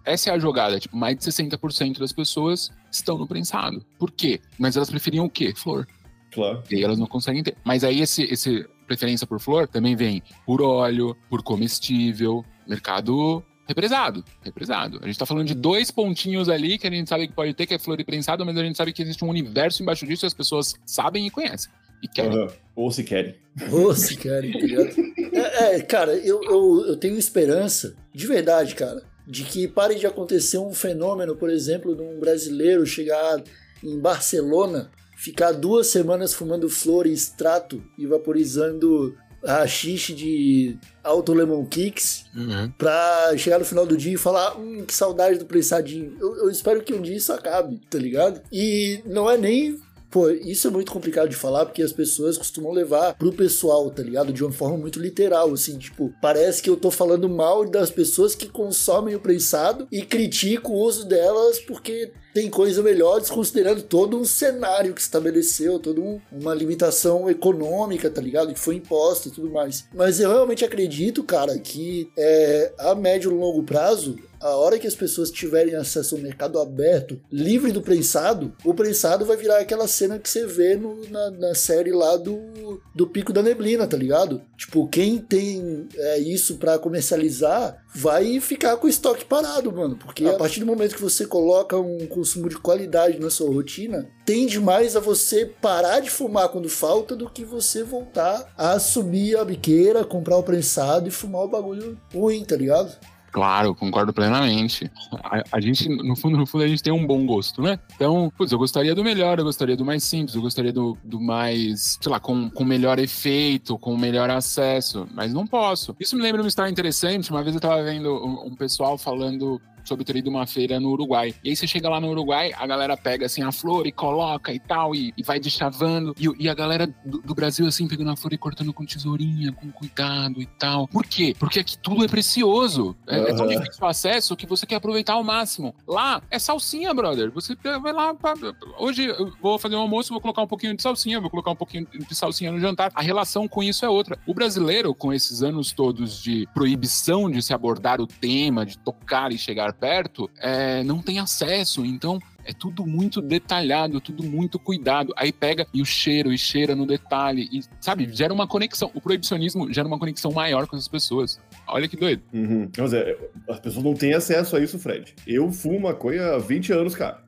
essa 0.03 0.29
é 0.29 0.33
a 0.33 0.39
jogada, 0.39 0.79
tipo, 0.79 0.95
mais 0.95 1.17
de 1.17 1.23
60% 1.23 1.99
das 1.99 2.13
pessoas 2.13 2.71
estão 2.89 3.17
no 3.17 3.27
prensado. 3.27 3.85
Por 3.99 4.09
quê? 4.09 4.39
Mas 4.57 4.77
elas 4.77 4.89
preferiam 4.89 5.25
o 5.25 5.29
quê? 5.29 5.53
Flor. 5.53 5.85
Claro. 6.31 6.63
E 6.71 6.81
elas 6.81 6.97
não 6.97 7.07
conseguem 7.07 7.43
ter. 7.43 7.57
Mas 7.63 7.83
aí 7.83 7.99
esse, 7.99 8.23
esse 8.23 8.65
preferência 8.85 9.27
por 9.27 9.39
flor 9.39 9.67
também 9.67 9.95
vem 9.97 10.23
por 10.45 10.61
óleo, 10.61 11.15
por 11.29 11.43
comestível, 11.43 12.45
mercado 12.67 13.43
represado, 13.67 14.23
represado. 14.41 14.99
A 15.03 15.05
gente 15.07 15.19
tá 15.19 15.25
falando 15.25 15.45
de 15.45 15.53
dois 15.53 15.91
pontinhos 15.91 16.47
ali 16.47 16.77
que 16.77 16.87
a 16.87 16.91
gente 16.91 17.09
sabe 17.09 17.27
que 17.27 17.33
pode 17.33 17.53
ter, 17.53 17.65
que 17.65 17.73
é 17.73 17.79
flor 17.79 17.99
e 17.99 18.03
prensado, 18.03 18.45
mas 18.45 18.57
a 18.57 18.63
gente 18.63 18.77
sabe 18.77 18.93
que 18.93 19.01
existe 19.01 19.23
um 19.25 19.29
universo 19.29 19.83
embaixo 19.83 20.07
disso 20.07 20.25
e 20.25 20.27
as 20.27 20.33
pessoas 20.33 20.73
sabem 20.85 21.27
e 21.27 21.29
conhecem. 21.29 21.71
E 22.01 22.07
querem. 22.07 22.31
Aham. 22.31 22.53
Ou 22.75 22.91
se 22.91 23.03
querem. 23.03 23.35
Ô, 23.71 23.93
se 23.93 24.15
querem, 24.15 24.51
tá? 24.51 25.01
É, 25.33 25.75
é, 25.75 25.81
cara, 25.81 26.13
eu, 26.13 26.41
eu, 26.43 26.85
eu 26.87 26.95
tenho 26.95 27.17
esperança, 27.17 27.95
de 28.13 28.27
verdade, 28.27 28.75
cara, 28.75 29.03
de 29.27 29.43
que 29.43 29.67
pare 29.67 29.95
de 29.95 30.05
acontecer 30.05 30.59
um 30.59 30.73
fenômeno, 30.73 31.35
por 31.35 31.49
exemplo, 31.49 31.95
de 31.95 32.01
um 32.01 32.19
brasileiro 32.19 32.85
chegar 32.85 33.43
em 33.83 33.99
Barcelona, 33.99 34.91
ficar 35.17 35.51
duas 35.51 35.87
semanas 35.87 36.33
fumando 36.33 36.69
flor 36.69 37.07
e 37.07 37.13
extrato 37.13 37.83
e 37.97 38.05
vaporizando 38.05 39.17
rachixe 39.43 40.13
de 40.13 40.77
Alto 41.03 41.33
Lemon 41.33 41.65
Kicks 41.65 42.25
Uhum. 42.35 42.71
pra 42.77 43.33
chegar 43.37 43.59
no 43.59 43.65
final 43.65 43.85
do 43.85 43.97
dia 43.97 44.13
e 44.13 44.17
falar, 44.17 44.57
hum, 44.59 44.83
que 44.85 44.93
saudade 44.93 45.39
do 45.39 45.45
prensadinho. 45.45 46.15
Eu, 46.19 46.35
eu 46.37 46.49
espero 46.49 46.81
que 46.83 46.93
um 46.93 47.01
dia 47.01 47.15
isso 47.15 47.31
acabe, 47.33 47.79
tá 47.89 47.97
ligado? 47.97 48.41
E 48.51 49.01
não 49.05 49.29
é 49.29 49.37
nem. 49.37 49.79
Pô, 50.09 50.29
isso 50.29 50.67
é 50.67 50.71
muito 50.71 50.89
complicado 50.91 51.27
de 51.27 51.35
falar 51.35 51.65
porque 51.65 51.83
as 51.83 51.91
pessoas 51.91 52.37
costumam 52.37 52.71
levar 52.71 53.13
pro 53.15 53.33
pessoal, 53.33 53.91
tá 53.91 54.01
ligado? 54.01 54.31
De 54.31 54.41
uma 54.41 54.53
forma 54.53 54.77
muito 54.77 54.99
literal, 55.01 55.51
assim, 55.53 55.77
tipo, 55.77 56.13
parece 56.21 56.61
que 56.61 56.69
eu 56.69 56.77
tô 56.77 56.89
falando 56.89 57.27
mal 57.27 57.69
das 57.69 57.89
pessoas 57.91 58.33
que 58.33 58.47
consomem 58.47 59.15
o 59.15 59.19
prensado 59.19 59.85
e 59.91 60.01
critico 60.01 60.71
o 60.71 60.79
uso 60.81 61.05
delas 61.05 61.59
porque 61.59 62.13
tem 62.37 62.51
coisa 62.51 62.83
melhor, 62.83 63.19
desconsiderando 63.19 63.81
todo 63.81 64.15
um 64.15 64.23
cenário 64.23 64.93
que 64.93 65.01
estabeleceu, 65.01 65.79
toda 65.79 65.99
um- 65.99 66.21
uma 66.31 66.53
limitação 66.53 67.27
econômica, 67.27 68.11
tá 68.11 68.21
ligado? 68.21 68.53
Que 68.53 68.59
foi 68.59 68.75
imposta 68.75 69.27
e 69.27 69.31
tudo 69.31 69.49
mais. 69.49 69.85
Mas 69.91 70.19
eu 70.19 70.29
realmente 70.29 70.63
acredito, 70.63 71.23
cara, 71.23 71.57
que 71.57 72.11
é, 72.15 72.71
a 72.77 72.93
médio 72.93 73.31
e 73.31 73.33
longo 73.33 73.63
prazo, 73.63 74.17
a 74.39 74.55
hora 74.55 74.77
que 74.77 74.85
as 74.85 74.93
pessoas 74.93 75.31
tiverem 75.31 75.73
acesso 75.73 76.13
ao 76.15 76.21
mercado 76.21 76.59
aberto, 76.59 77.19
livre 77.31 77.71
do 77.71 77.81
prensado, 77.81 78.53
o 78.63 78.71
prensado 78.71 79.25
vai 79.25 79.35
virar 79.35 79.57
aquela 79.57 79.87
cena 79.87 80.19
que 80.19 80.29
você 80.29 80.45
vê 80.45 80.75
no- 80.75 81.09
na, 81.09 81.31
na 81.31 81.55
série 81.55 81.91
lá 81.91 82.15
do, 82.17 82.79
do 82.93 83.07
Pico 83.07 83.33
da 83.33 83.41
Neblina, 83.41 83.87
tá 83.87 83.97
ligado? 83.97 84.39
Tipo, 84.55 84.87
quem 84.87 85.17
tem 85.17 85.87
é, 85.95 86.19
isso 86.19 86.57
pra 86.57 86.77
comercializar 86.77 87.83
vai 87.97 88.39
ficar 88.39 88.77
com 88.77 88.85
o 88.85 88.89
estoque 88.89 89.25
parado, 89.25 89.71
mano. 89.71 89.95
Porque 89.95 90.23
a 90.25 90.33
partir 90.33 90.59
do 90.59 90.67
momento 90.67 90.95
que 90.95 91.01
você 91.01 91.25
coloca 91.25 91.75
um 91.77 92.05
consumo 92.05 92.47
de 92.47 92.55
qualidade 92.55 93.19
na 93.19 93.31
sua 93.31 93.51
rotina, 93.51 94.07
tende 94.23 94.59
mais 94.59 94.95
a 94.95 94.99
você 94.99 95.45
parar 95.45 95.99
de 95.99 96.09
fumar 96.11 96.49
quando 96.49 96.69
falta 96.69 97.15
do 97.15 97.27
que 97.27 97.43
você 97.43 97.83
voltar 97.83 98.53
a 98.55 98.73
assumir 98.73 99.35
a 99.35 99.43
biqueira, 99.43 100.05
comprar 100.05 100.37
o 100.37 100.43
prensado 100.43 101.07
e 101.07 101.11
fumar 101.11 101.41
o 101.41 101.47
bagulho 101.47 101.99
ruim, 102.13 102.45
tá 102.45 102.55
ligado? 102.55 102.95
Claro, 103.31 103.75
concordo 103.75 104.13
plenamente. 104.13 104.89
A, 105.23 105.43
a 105.51 105.59
gente, 105.59 105.87
no 105.89 106.15
fundo, 106.15 106.37
no 106.37 106.45
fundo, 106.45 106.63
a 106.63 106.67
gente 106.67 106.81
tem 106.81 106.93
um 106.93 107.05
bom 107.05 107.25
gosto, 107.25 107.61
né? 107.61 107.79
Então, 107.95 108.31
putz, 108.37 108.51
eu 108.51 108.57
gostaria 108.57 108.95
do 108.95 109.03
melhor, 109.03 109.37
eu 109.39 109.45
gostaria 109.45 109.75
do 109.75 109.85
mais 109.85 110.03
simples, 110.03 110.35
eu 110.35 110.41
gostaria 110.41 110.73
do, 110.73 110.97
do 111.03 111.19
mais, 111.19 111.97
sei 112.01 112.11
lá, 112.11 112.19
com, 112.19 112.49
com 112.49 112.63
melhor 112.63 112.99
efeito, 112.99 113.77
com 113.77 113.95
melhor 113.97 114.29
acesso, 114.29 115.07
mas 115.13 115.33
não 115.33 115.45
posso. 115.45 115.95
Isso 115.99 116.15
me 116.15 116.21
lembra 116.21 116.41
uma 116.41 116.47
história 116.47 116.71
interessante. 116.71 117.29
Uma 117.29 117.43
vez 117.43 117.55
eu 117.55 117.61
tava 117.61 117.83
vendo 117.83 118.13
um, 118.13 118.47
um 118.47 118.55
pessoal 118.55 118.97
falando 118.97 119.61
sobre 119.87 120.05
ter 120.05 120.15
ido 120.17 120.29
uma 120.29 120.45
feira 120.45 120.79
no 120.79 120.89
Uruguai. 120.89 121.33
E 121.43 121.49
aí 121.49 121.55
você 121.55 121.67
chega 121.67 121.89
lá 121.89 121.99
no 121.99 122.09
Uruguai, 122.09 122.51
a 122.55 122.67
galera 122.67 122.97
pega 122.97 123.25
assim 123.25 123.41
a 123.41 123.51
flor 123.51 123.87
e 123.87 123.91
coloca 123.91 124.51
e 124.51 124.59
tal, 124.59 124.93
e, 124.93 125.13
e 125.17 125.23
vai 125.23 125.39
deschavando. 125.39 126.15
E, 126.19 126.27
e 126.43 126.49
a 126.49 126.53
galera 126.53 126.87
do, 127.05 127.19
do 127.19 127.35
Brasil, 127.35 127.65
assim, 127.67 127.87
pegando 127.87 128.11
a 128.11 128.15
flor 128.15 128.33
e 128.33 128.37
cortando 128.37 128.73
com 128.73 128.85
tesourinha, 128.85 129.51
com 129.51 129.71
cuidado 129.71 130.41
e 130.41 130.45
tal. 130.45 130.87
Por 130.87 131.05
quê? 131.05 131.35
Porque 131.37 131.59
aqui 131.59 131.77
tudo 131.77 132.03
é 132.03 132.07
precioso. 132.07 132.95
É, 133.07 133.17
é 133.19 133.35
tão 133.35 133.47
difícil 133.47 133.79
o 133.81 133.85
acesso 133.85 134.35
que 134.35 134.45
você 134.45 134.65
quer 134.65 134.75
aproveitar 134.75 135.13
ao 135.13 135.23
máximo. 135.23 135.73
Lá 135.87 136.21
é 136.29 136.39
salsinha, 136.39 136.93
brother. 136.93 137.31
Você 137.31 137.55
vai 137.81 137.93
lá. 137.93 138.13
pá, 138.13 138.33
Hoje 138.79 139.05
eu 139.05 139.31
vou 139.41 139.57
fazer 139.57 139.75
um 139.75 139.81
almoço, 139.81 140.11
vou 140.11 140.21
colocar 140.21 140.41
um 140.41 140.47
pouquinho 140.47 140.75
de 140.75 140.81
salsinha, 140.81 141.19
vou 141.19 141.29
colocar 141.29 141.51
um 141.51 141.55
pouquinho 141.55 141.87
de 141.87 142.15
salsinha 142.15 142.51
no 142.51 142.59
jantar. 142.59 142.91
A 142.93 143.01
relação 143.01 143.47
com 143.47 143.63
isso 143.63 143.85
é 143.85 143.89
outra. 143.89 144.17
O 144.25 144.33
brasileiro, 144.33 144.93
com 144.93 145.13
esses 145.13 145.41
anos 145.43 145.71
todos 145.71 146.21
de 146.21 146.47
proibição 146.53 147.29
de 147.29 147.41
se 147.41 147.53
abordar 147.53 148.01
o 148.01 148.07
tema, 148.07 148.65
de 148.65 148.77
tocar 148.77 149.31
e 149.31 149.37
chegar 149.37 149.73
perto, 149.79 150.29
é, 150.39 150.83
não 150.83 151.01
tem 151.01 151.19
acesso. 151.19 151.85
Então. 151.85 152.19
É 152.49 152.53
tudo 152.53 152.85
muito 152.85 153.21
detalhado, 153.21 153.99
tudo 153.99 154.23
muito 154.23 154.57
cuidado. 154.57 155.13
Aí 155.17 155.33
pega 155.33 155.67
e 155.73 155.81
o 155.81 155.85
cheiro, 155.85 156.31
e 156.31 156.37
cheira 156.37 156.77
no 156.77 156.85
detalhe. 156.85 157.49
E, 157.51 157.61
sabe, 157.81 158.07
gera 158.13 158.33
uma 158.33 158.47
conexão. 158.47 158.89
O 158.93 159.01
proibicionismo 159.01 159.73
gera 159.73 159.85
uma 159.85 159.99
conexão 159.99 160.31
maior 160.31 160.65
com 160.65 160.77
as 160.77 160.87
pessoas. 160.87 161.41
Olha 161.67 161.89
que 161.89 161.97
doido. 161.97 162.23
Uhum. 162.33 162.69
Mas 162.77 162.93
é, 162.93 163.17
as 163.49 163.59
pessoas 163.59 163.83
não 163.83 163.93
têm 163.93 164.13
acesso 164.13 164.55
a 164.55 164.61
isso, 164.61 164.79
Fred. 164.79 165.13
Eu 165.27 165.51
fumo 165.51 165.81
maconha 165.81 166.35
há 166.35 166.37
20 166.37 166.71
anos, 166.71 166.95
cara. 166.95 167.26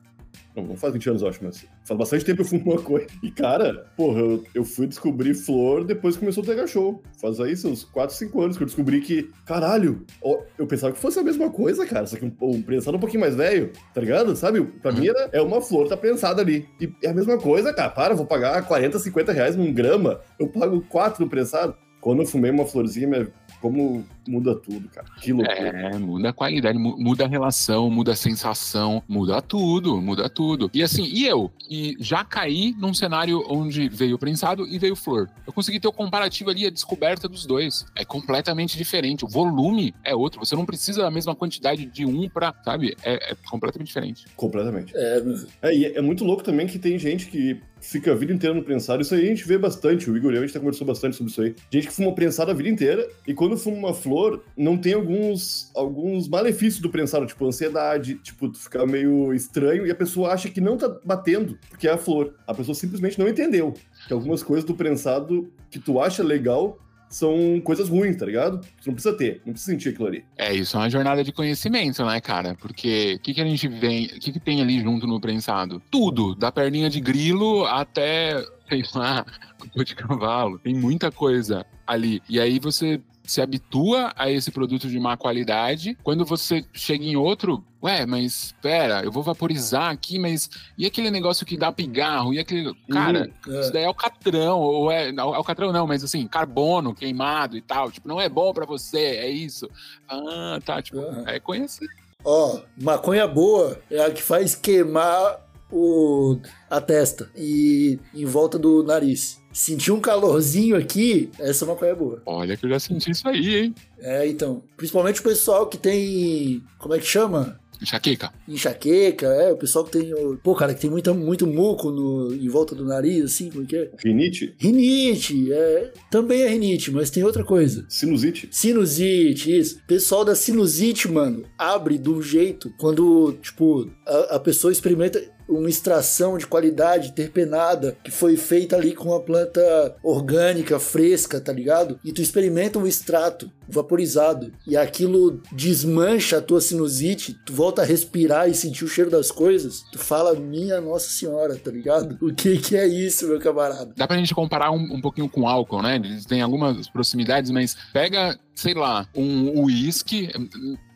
Não, 0.56 0.64
não 0.64 0.76
faz 0.76 0.92
20 0.92 1.08
anos, 1.10 1.22
eu 1.22 1.28
acho, 1.28 1.38
mas 1.44 1.64
faz 1.84 1.96
bastante 1.98 2.24
tempo 2.24 2.36
que 2.38 2.42
eu 2.42 2.46
fumo 2.60 2.74
maconha. 2.74 3.06
E, 3.22 3.30
cara, 3.30 3.86
porra, 3.96 4.18
eu, 4.20 4.44
eu 4.54 4.64
fui 4.64 4.86
descobrir 4.86 5.32
flor 5.34 5.84
depois 5.84 6.14
que 6.16 6.20
começou 6.20 6.42
o 6.42 6.46
Tega 6.46 6.66
Show. 6.66 7.02
Faz 7.20 7.38
aí 7.40 7.56
seus 7.56 7.84
4, 7.84 8.16
5 8.16 8.40
anos 8.42 8.56
que 8.56 8.62
eu 8.62 8.66
descobri 8.66 9.00
que, 9.00 9.30
caralho, 9.46 10.04
ó, 10.22 10.40
eu 10.58 10.66
pensava 10.66 10.92
que 10.92 10.98
fosse 10.98 11.18
a 11.18 11.22
mesma 11.22 11.50
coisa, 11.50 11.86
cara. 11.86 12.06
Só 12.06 12.16
que 12.16 12.24
um, 12.24 12.32
um 12.42 12.62
prensado 12.62 12.96
um 12.96 13.00
pouquinho 13.00 13.20
mais 13.20 13.36
velho, 13.36 13.70
tá 13.94 14.00
ligado? 14.00 14.34
Sabe? 14.34 14.60
Pra 14.62 14.90
mim 14.92 15.06
era, 15.06 15.28
é 15.32 15.40
uma 15.40 15.60
flor, 15.60 15.88
tá 15.88 15.96
prensada 15.96 16.42
ali. 16.42 16.68
E 16.80 16.92
é 17.04 17.10
a 17.10 17.14
mesma 17.14 17.38
coisa, 17.38 17.72
cara. 17.72 17.90
Para, 17.90 18.12
eu 18.14 18.16
vou 18.16 18.26
pagar 18.26 18.60
40, 18.66 18.98
50 18.98 19.32
reais 19.32 19.54
num 19.56 19.72
grama. 19.72 20.20
Eu 20.38 20.48
pago 20.48 20.80
4 20.88 21.24
no 21.24 21.30
prensado. 21.30 21.76
Quando 22.00 22.22
eu 22.22 22.26
fumei 22.26 22.50
uma 22.50 22.64
florzinha, 22.64 23.06
minha- 23.06 23.28
como 23.60 24.04
muda 24.26 24.54
tudo, 24.54 24.88
cara. 24.88 25.06
Que 25.20 25.32
loucura. 25.32 25.58
É, 25.58 25.98
muda 25.98 26.28
a 26.30 26.32
qualidade, 26.32 26.78
mu- 26.78 26.96
muda 26.98 27.24
a 27.24 27.28
relação, 27.28 27.90
muda 27.90 28.12
a 28.12 28.16
sensação, 28.16 29.02
muda 29.08 29.42
tudo, 29.42 30.00
muda 30.00 30.28
tudo. 30.28 30.70
E 30.72 30.82
assim, 30.82 31.04
e 31.04 31.26
eu, 31.26 31.50
que 31.58 31.96
já 32.00 32.24
caí 32.24 32.74
num 32.78 32.94
cenário 32.94 33.44
onde 33.48 33.88
veio 33.88 34.18
prensado 34.18 34.66
e 34.66 34.78
veio 34.78 34.94
flor. 34.96 35.28
Eu 35.46 35.52
consegui 35.52 35.80
ter 35.80 35.88
o 35.88 35.92
comparativo 35.92 36.50
ali, 36.50 36.66
a 36.66 36.70
descoberta 36.70 37.28
dos 37.28 37.44
dois. 37.44 37.84
É 37.96 38.04
completamente 38.04 38.76
diferente. 38.78 39.24
O 39.24 39.28
volume 39.28 39.94
é 40.04 40.14
outro. 40.14 40.40
Você 40.40 40.54
não 40.56 40.64
precisa 40.64 41.02
da 41.02 41.10
mesma 41.10 41.34
quantidade 41.34 41.84
de 41.86 42.06
um 42.06 42.28
pra, 42.28 42.54
sabe? 42.64 42.96
É, 43.02 43.32
é 43.32 43.36
completamente 43.50 43.88
diferente. 43.88 44.24
Completamente. 44.36 44.92
É, 44.96 45.22
É, 45.62 45.74
e 45.74 45.84
é 45.86 46.00
muito 46.00 46.24
louco 46.24 46.42
também 46.42 46.66
que 46.66 46.78
tem 46.78 46.98
gente 46.98 47.26
que 47.26 47.60
fica 47.80 48.12
a 48.12 48.14
vida 48.14 48.32
inteira 48.32 48.54
no 48.54 48.62
prensado. 48.62 49.02
Isso 49.02 49.14
aí 49.14 49.24
a 49.24 49.28
gente 49.28 49.46
vê 49.46 49.58
bastante. 49.58 50.10
O 50.10 50.16
Igor 50.16 50.32
e 50.32 50.36
eu, 50.36 50.42
a 50.42 50.46
gente 50.46 50.52
tá 50.52 50.60
conversou 50.60 50.86
bastante 50.86 51.16
sobre 51.16 51.32
isso 51.32 51.42
aí. 51.42 51.54
Gente 51.72 51.88
que 51.88 51.92
fuma 51.92 52.14
prensado 52.14 52.50
a 52.50 52.54
vida 52.54 52.68
inteira 52.68 53.08
e 53.26 53.34
quando 53.34 53.56
fuma 53.56 53.76
uma 53.76 53.94
flor, 53.94 54.42
não 54.56 54.76
tem 54.76 54.92
alguns, 54.92 55.70
alguns 55.74 56.28
malefícios 56.28 56.80
do 56.80 56.90
prensado, 56.90 57.26
tipo 57.26 57.46
ansiedade, 57.46 58.16
tipo, 58.16 58.48
tu 58.48 58.58
ficar 58.58 58.86
meio 58.86 59.32
estranho 59.32 59.86
e 59.86 59.90
a 59.90 59.94
pessoa 59.94 60.32
acha 60.32 60.48
que 60.48 60.60
não 60.60 60.76
tá 60.76 60.88
batendo, 61.04 61.58
porque 61.68 61.88
é 61.88 61.92
a 61.92 61.98
flor. 61.98 62.34
A 62.46 62.54
pessoa 62.54 62.74
simplesmente 62.74 63.18
não 63.18 63.28
entendeu 63.28 63.74
que 64.06 64.12
algumas 64.12 64.42
coisas 64.42 64.64
do 64.64 64.74
prensado 64.74 65.50
que 65.70 65.78
tu 65.78 66.00
acha 66.00 66.22
legal 66.22 66.78
são 67.10 67.60
coisas 67.62 67.88
ruins, 67.88 68.16
tá 68.16 68.24
ligado? 68.24 68.60
Tu 68.60 68.86
não 68.86 68.94
precisa 68.94 69.16
ter, 69.16 69.42
não 69.44 69.52
precisa 69.52 69.72
sentir 69.72 69.88
aquilo 69.90 70.06
ali. 70.06 70.24
É, 70.38 70.54
isso 70.54 70.76
é 70.76 70.80
uma 70.80 70.88
jornada 70.88 71.24
de 71.24 71.32
conhecimento, 71.32 72.04
né, 72.04 72.20
cara? 72.20 72.54
Porque 72.54 73.16
o 73.16 73.18
que, 73.18 73.34
que 73.34 73.40
a 73.40 73.44
gente 73.44 73.66
vem. 73.66 74.06
O 74.06 74.20
que, 74.20 74.32
que 74.32 74.40
tem 74.40 74.62
ali 74.62 74.80
junto 74.80 75.06
no 75.06 75.20
prensado? 75.20 75.82
Tudo, 75.90 76.36
da 76.36 76.52
perninha 76.52 76.88
de 76.88 77.00
grilo 77.00 77.66
até, 77.66 78.42
sei 78.68 78.84
lá, 78.94 79.26
cocô 79.58 79.82
de 79.82 79.96
cavalo. 79.96 80.58
Tem 80.60 80.72
muita 80.72 81.10
coisa 81.10 81.66
ali. 81.84 82.22
E 82.28 82.38
aí 82.38 82.60
você 82.60 83.00
se 83.24 83.40
habitua 83.40 84.12
a 84.16 84.30
esse 84.30 84.50
produto 84.50 84.88
de 84.88 84.98
má 84.98 85.16
qualidade. 85.16 85.96
Quando 86.02 86.24
você 86.24 86.64
chega 86.72 87.04
em 87.04 87.16
outro, 87.16 87.64
ué, 87.82 88.06
mas 88.06 88.44
espera, 88.44 89.02
eu 89.02 89.10
vou 89.10 89.22
vaporizar 89.22 89.90
aqui, 89.90 90.18
mas 90.18 90.50
e 90.76 90.86
aquele 90.86 91.10
negócio 91.10 91.46
que 91.46 91.56
dá 91.56 91.72
pigarro? 91.72 92.34
E 92.34 92.38
aquele. 92.38 92.74
Cara, 92.90 93.30
é. 93.48 93.60
isso 93.60 93.72
daí 93.72 93.84
é 93.84 93.88
o 93.88 93.94
catrão, 93.94 94.60
ou 94.60 94.90
é. 94.90 95.12
Não, 95.12 95.34
é 95.34 95.38
o 95.38 95.44
catrão, 95.44 95.72
não, 95.72 95.86
mas 95.86 96.04
assim, 96.04 96.26
carbono 96.26 96.94
queimado 96.94 97.56
e 97.56 97.62
tal. 97.62 97.90
Tipo, 97.90 98.08
não 98.08 98.20
é 98.20 98.28
bom 98.28 98.52
pra 98.52 98.66
você, 98.66 98.98
é 98.98 99.28
isso. 99.28 99.68
Ah, 100.08 100.58
tá. 100.64 100.82
Tipo, 100.82 100.98
Aham. 100.98 101.24
é 101.26 101.40
conhecer. 101.40 101.88
Ó, 102.24 102.60
maconha 102.80 103.26
boa 103.26 103.80
é 103.90 104.04
a 104.04 104.10
que 104.10 104.22
faz 104.22 104.54
queimar 104.54 105.40
o, 105.72 106.38
a 106.68 106.80
testa 106.80 107.30
e 107.36 107.98
em 108.14 108.24
volta 108.24 108.58
do 108.58 108.82
nariz. 108.82 109.40
Sentir 109.52 109.90
um 109.90 110.00
calorzinho 110.00 110.76
aqui, 110.76 111.30
essa 111.38 111.66
maconha 111.66 111.90
é 111.90 111.94
boa. 111.94 112.22
Olha 112.24 112.56
que 112.56 112.66
eu 112.66 112.70
já 112.70 112.78
senti 112.78 113.10
isso 113.10 113.28
aí, 113.28 113.56
hein? 113.56 113.74
É, 113.98 114.26
então. 114.28 114.62
Principalmente 114.76 115.20
o 115.20 115.24
pessoal 115.24 115.66
que 115.66 115.76
tem. 115.76 116.62
Como 116.78 116.94
é 116.94 116.98
que 116.98 117.06
chama? 117.06 117.59
Enxaqueca. 117.82 118.32
Enxaqueca, 118.48 119.26
é, 119.26 119.52
o 119.52 119.56
pessoal 119.56 119.84
que 119.84 119.92
tem. 119.92 120.12
o- 120.14 120.36
Pô, 120.42 120.54
cara, 120.54 120.74
que 120.74 120.80
tem 120.80 120.90
muita, 120.90 121.12
muito 121.14 121.46
muco 121.46 121.90
no, 121.90 122.34
em 122.34 122.48
volta 122.48 122.74
do 122.74 122.84
nariz, 122.84 123.24
assim, 123.24 123.50
como 123.50 123.64
é 123.64 123.66
que 123.66 123.76
é? 123.76 123.90
Rinite, 123.98 124.54
Rinite, 124.58 125.52
é, 125.52 125.92
também 126.10 126.42
é 126.42 126.48
rinite, 126.48 126.90
mas 126.90 127.10
tem 127.10 127.24
outra 127.24 127.44
coisa. 127.44 127.84
sinusite. 127.88 128.48
Sinusite, 128.50 129.56
isso. 129.58 129.80
Pessoal 129.86 130.24
da 130.24 130.34
sinusite, 130.34 131.08
mano, 131.10 131.44
abre 131.58 132.00
um 132.06 132.20
jeito 132.22 132.72
quando, 132.78 133.32
tipo, 133.42 133.90
a, 134.06 134.36
a 134.36 134.40
pessoa 134.40 134.72
experimenta. 134.72 135.22
Uma 135.50 135.68
extração 135.68 136.38
de 136.38 136.46
qualidade 136.46 137.12
terpenada 137.12 137.96
que 138.02 138.10
foi 138.10 138.36
feita 138.36 138.76
ali 138.76 138.94
com 138.94 139.08
uma 139.08 139.20
planta 139.20 139.96
orgânica, 140.02 140.78
fresca, 140.78 141.40
tá 141.40 141.52
ligado? 141.52 141.98
E 142.04 142.12
tu 142.12 142.22
experimenta 142.22 142.78
um 142.78 142.86
extrato 142.86 143.50
vaporizado 143.68 144.52
e 144.66 144.76
aquilo 144.76 145.40
desmancha 145.52 146.38
a 146.38 146.42
tua 146.42 146.60
sinusite, 146.60 147.36
tu 147.44 147.52
volta 147.52 147.82
a 147.82 147.84
respirar 147.84 148.48
e 148.48 148.54
sentir 148.54 148.84
o 148.84 148.88
cheiro 148.88 149.10
das 149.10 149.30
coisas, 149.30 149.84
tu 149.92 149.98
fala, 149.98 150.34
minha 150.34 150.80
Nossa 150.80 151.08
Senhora, 151.10 151.56
tá 151.56 151.70
ligado? 151.70 152.18
O 152.20 152.34
que 152.34 152.58
que 152.58 152.76
é 152.76 152.86
isso, 152.86 153.28
meu 153.28 153.38
camarada? 153.38 153.92
Dá 153.96 154.06
pra 154.06 154.16
gente 154.16 154.34
comparar 154.34 154.70
um, 154.70 154.94
um 154.94 155.00
pouquinho 155.00 155.28
com 155.28 155.48
álcool, 155.48 155.82
né? 155.82 155.96
Eles 155.96 156.24
têm 156.24 156.42
algumas 156.42 156.88
proximidades, 156.88 157.50
mas 157.50 157.76
pega, 157.92 158.38
sei 158.54 158.74
lá, 158.74 159.06
um 159.14 159.62
uísque, 159.62 160.28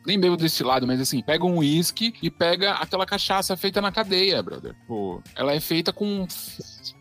nem 0.06 0.18
bebo 0.18 0.36
desse 0.36 0.62
lado, 0.62 0.86
mas 0.86 1.00
assim, 1.00 1.22
pega 1.22 1.44
um 1.44 1.58
uísque 1.58 2.14
e 2.22 2.30
pega 2.30 2.72
aquela 2.72 3.06
cachaça 3.06 3.56
feita 3.56 3.80
na 3.80 3.90
cadeia, 3.90 4.42
brother. 4.42 4.74
Pô, 4.86 5.22
ela 5.34 5.52
é 5.52 5.60
feita 5.60 5.92
com 5.92 6.26